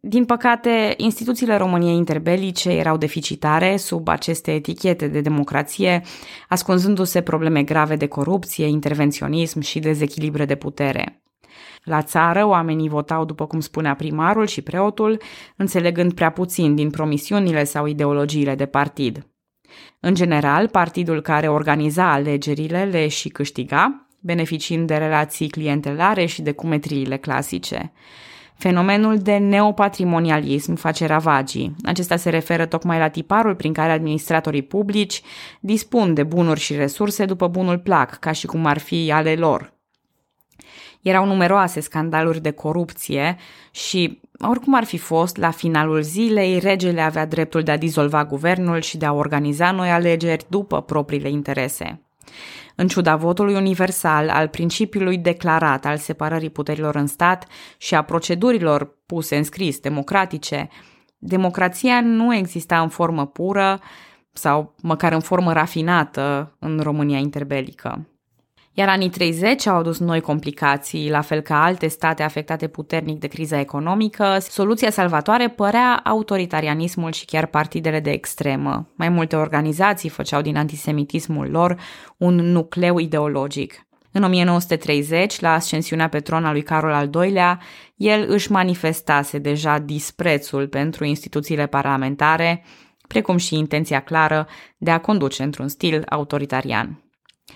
Din 0.00 0.24
păcate, 0.24 0.94
instituțiile 0.96 1.56
României 1.56 1.96
interbelice 1.96 2.70
erau 2.70 2.96
deficitare 2.96 3.76
sub 3.76 4.08
aceste 4.08 4.52
etichete 4.52 5.08
de 5.08 5.20
democrație, 5.20 6.02
ascunzându-se 6.48 7.20
probleme 7.20 7.62
grave 7.62 7.96
de 7.96 8.06
corupție, 8.06 8.66
intervenționism 8.66 9.60
și 9.60 9.78
dezechilibre 9.78 10.44
de 10.44 10.54
putere. 10.54 11.22
La 11.84 12.02
țară, 12.02 12.46
oamenii 12.46 12.88
votau 12.88 13.24
după 13.24 13.46
cum 13.46 13.60
spunea 13.60 13.94
primarul 13.94 14.46
și 14.46 14.62
preotul, 14.62 15.20
înțelegând 15.56 16.12
prea 16.12 16.30
puțin 16.30 16.74
din 16.74 16.90
promisiunile 16.90 17.64
sau 17.64 17.86
ideologiile 17.86 18.54
de 18.54 18.66
partid. 18.66 19.26
În 20.00 20.14
general, 20.14 20.68
partidul 20.68 21.22
care 21.22 21.48
organiza 21.48 22.12
alegerile 22.12 22.84
le 22.84 23.08
și 23.08 23.28
câștiga, 23.28 24.06
beneficiind 24.20 24.86
de 24.86 24.96
relații 24.96 25.48
clientelare 25.48 26.26
și 26.26 26.42
de 26.42 26.52
cumetriile 26.52 27.16
clasice. 27.16 27.92
Fenomenul 28.54 29.18
de 29.18 29.36
neopatrimonialism 29.36 30.74
face 30.74 31.06
ravagii. 31.06 31.74
Acesta 31.84 32.16
se 32.16 32.30
referă 32.30 32.66
tocmai 32.66 32.98
la 32.98 33.08
tiparul 33.08 33.54
prin 33.54 33.72
care 33.72 33.92
administratorii 33.92 34.62
publici 34.62 35.22
dispun 35.60 36.14
de 36.14 36.22
bunuri 36.22 36.60
și 36.60 36.74
resurse 36.74 37.24
după 37.24 37.48
bunul 37.48 37.78
plac, 37.78 38.18
ca 38.18 38.32
și 38.32 38.46
cum 38.46 38.66
ar 38.66 38.78
fi 38.78 39.12
ale 39.12 39.34
lor. 39.34 39.77
Erau 41.08 41.26
numeroase 41.26 41.80
scandaluri 41.80 42.40
de 42.40 42.50
corupție 42.50 43.36
și, 43.70 44.20
oricum 44.38 44.74
ar 44.74 44.84
fi 44.84 44.98
fost, 44.98 45.36
la 45.36 45.50
finalul 45.50 46.02
zilei, 46.02 46.58
regele 46.58 47.00
avea 47.00 47.26
dreptul 47.26 47.62
de 47.62 47.70
a 47.70 47.76
dizolva 47.76 48.24
guvernul 48.24 48.80
și 48.80 48.96
de 48.96 49.06
a 49.06 49.12
organiza 49.12 49.70
noi 49.70 49.90
alegeri 49.90 50.44
după 50.48 50.82
propriile 50.82 51.28
interese. 51.28 52.02
În 52.74 52.88
ciuda 52.88 53.16
votului 53.16 53.54
universal, 53.54 54.28
al 54.28 54.48
principiului 54.48 55.18
declarat 55.18 55.84
al 55.84 55.96
separării 55.96 56.50
puterilor 56.50 56.94
în 56.94 57.06
stat 57.06 57.46
și 57.78 57.94
a 57.94 58.02
procedurilor 58.02 58.96
puse 59.06 59.36
în 59.36 59.44
scris 59.44 59.78
democratice, 59.78 60.68
democrația 61.18 62.00
nu 62.00 62.34
exista 62.34 62.80
în 62.80 62.88
formă 62.88 63.26
pură 63.26 63.80
sau 64.32 64.74
măcar 64.82 65.12
în 65.12 65.20
formă 65.20 65.52
rafinată 65.52 66.56
în 66.58 66.80
România 66.80 67.18
interbelică. 67.18 68.06
Iar 68.78 68.88
anii 68.88 69.08
30 69.08 69.66
au 69.66 69.76
adus 69.76 69.98
noi 69.98 70.20
complicații, 70.20 71.10
la 71.10 71.20
fel 71.20 71.40
ca 71.40 71.62
alte 71.64 71.86
state 71.86 72.22
afectate 72.22 72.66
puternic 72.66 73.18
de 73.18 73.26
criza 73.26 73.60
economică. 73.60 74.36
Soluția 74.40 74.90
salvatoare 74.90 75.48
părea 75.48 76.00
autoritarianismul 76.04 77.12
și 77.12 77.24
chiar 77.24 77.46
partidele 77.46 78.00
de 78.00 78.10
extremă. 78.10 78.88
Mai 78.94 79.08
multe 79.08 79.36
organizații 79.36 80.08
făceau 80.08 80.40
din 80.40 80.56
antisemitismul 80.56 81.50
lor 81.50 81.76
un 82.16 82.34
nucleu 82.34 82.98
ideologic. 82.98 83.86
În 84.12 84.22
1930, 84.22 85.40
la 85.40 85.52
ascensiunea 85.52 86.08
pe 86.08 86.20
tron 86.20 86.44
a 86.44 86.52
lui 86.52 86.62
Carol 86.62 86.92
al 86.92 87.10
II-lea, 87.14 87.60
el 87.96 88.24
își 88.28 88.52
manifestase 88.52 89.38
deja 89.38 89.78
disprețul 89.78 90.68
pentru 90.68 91.04
instituțiile 91.04 91.66
parlamentare, 91.66 92.64
precum 93.08 93.36
și 93.36 93.54
intenția 93.54 94.00
clară 94.00 94.46
de 94.76 94.90
a 94.90 95.00
conduce 95.00 95.42
într-un 95.42 95.68
stil 95.68 96.02
autoritarian. 96.08 97.02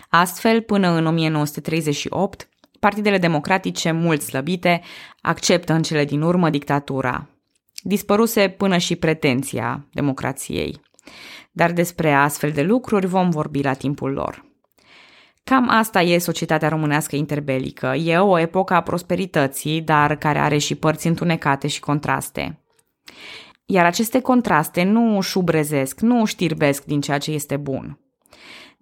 Astfel, 0.08 0.60
până 0.62 0.88
în 0.88 1.06
1938, 1.06 2.48
partidele 2.78 3.18
democratice 3.18 3.90
mult 3.90 4.22
slăbite 4.22 4.82
acceptă 5.20 5.72
în 5.72 5.82
cele 5.82 6.04
din 6.04 6.22
urmă 6.22 6.50
dictatura. 6.50 7.28
Dispăruse 7.82 8.48
până 8.48 8.76
și 8.76 8.96
pretenția 8.96 9.86
democrației. 9.92 10.80
Dar 11.50 11.72
despre 11.72 12.12
astfel 12.12 12.50
de 12.50 12.62
lucruri 12.62 13.06
vom 13.06 13.30
vorbi 13.30 13.62
la 13.62 13.72
timpul 13.72 14.10
lor. 14.12 14.50
Cam 15.44 15.68
asta 15.68 16.02
e 16.02 16.18
societatea 16.18 16.68
românească 16.68 17.16
interbelică. 17.16 17.86
E 17.86 18.18
o 18.18 18.38
epocă 18.38 18.74
a 18.74 18.80
prosperității, 18.80 19.80
dar 19.80 20.16
care 20.16 20.38
are 20.38 20.58
și 20.58 20.74
părți 20.74 21.06
întunecate 21.06 21.68
și 21.68 21.80
contraste. 21.80 22.62
Iar 23.66 23.84
aceste 23.84 24.20
contraste 24.20 24.82
nu 24.82 25.20
șubrezesc, 25.20 26.00
nu 26.00 26.24
știrbesc 26.24 26.84
din 26.84 27.00
ceea 27.00 27.18
ce 27.18 27.30
este 27.30 27.56
bun. 27.56 27.98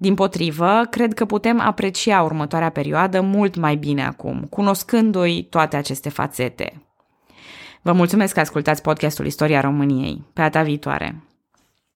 Din 0.03 0.15
potrivă, 0.15 0.87
cred 0.91 1.15
că 1.15 1.25
putem 1.25 1.61
aprecia 1.61 2.23
următoarea 2.23 2.71
perioadă 2.71 3.21
mult 3.21 3.57
mai 3.57 3.77
bine 3.77 4.07
acum, 4.07 4.47
cunoscându-i 4.51 5.47
toate 5.51 5.77
aceste 5.77 6.09
fațete. 6.09 6.83
Vă 7.83 7.93
mulțumesc 7.93 8.35
că 8.35 8.41
ascultați 8.41 8.83
podcastul 8.83 9.27
Istoria 9.27 9.61
României. 9.61 10.25
Pe 10.33 10.41
data 10.41 10.63
viitoare! 10.63 11.30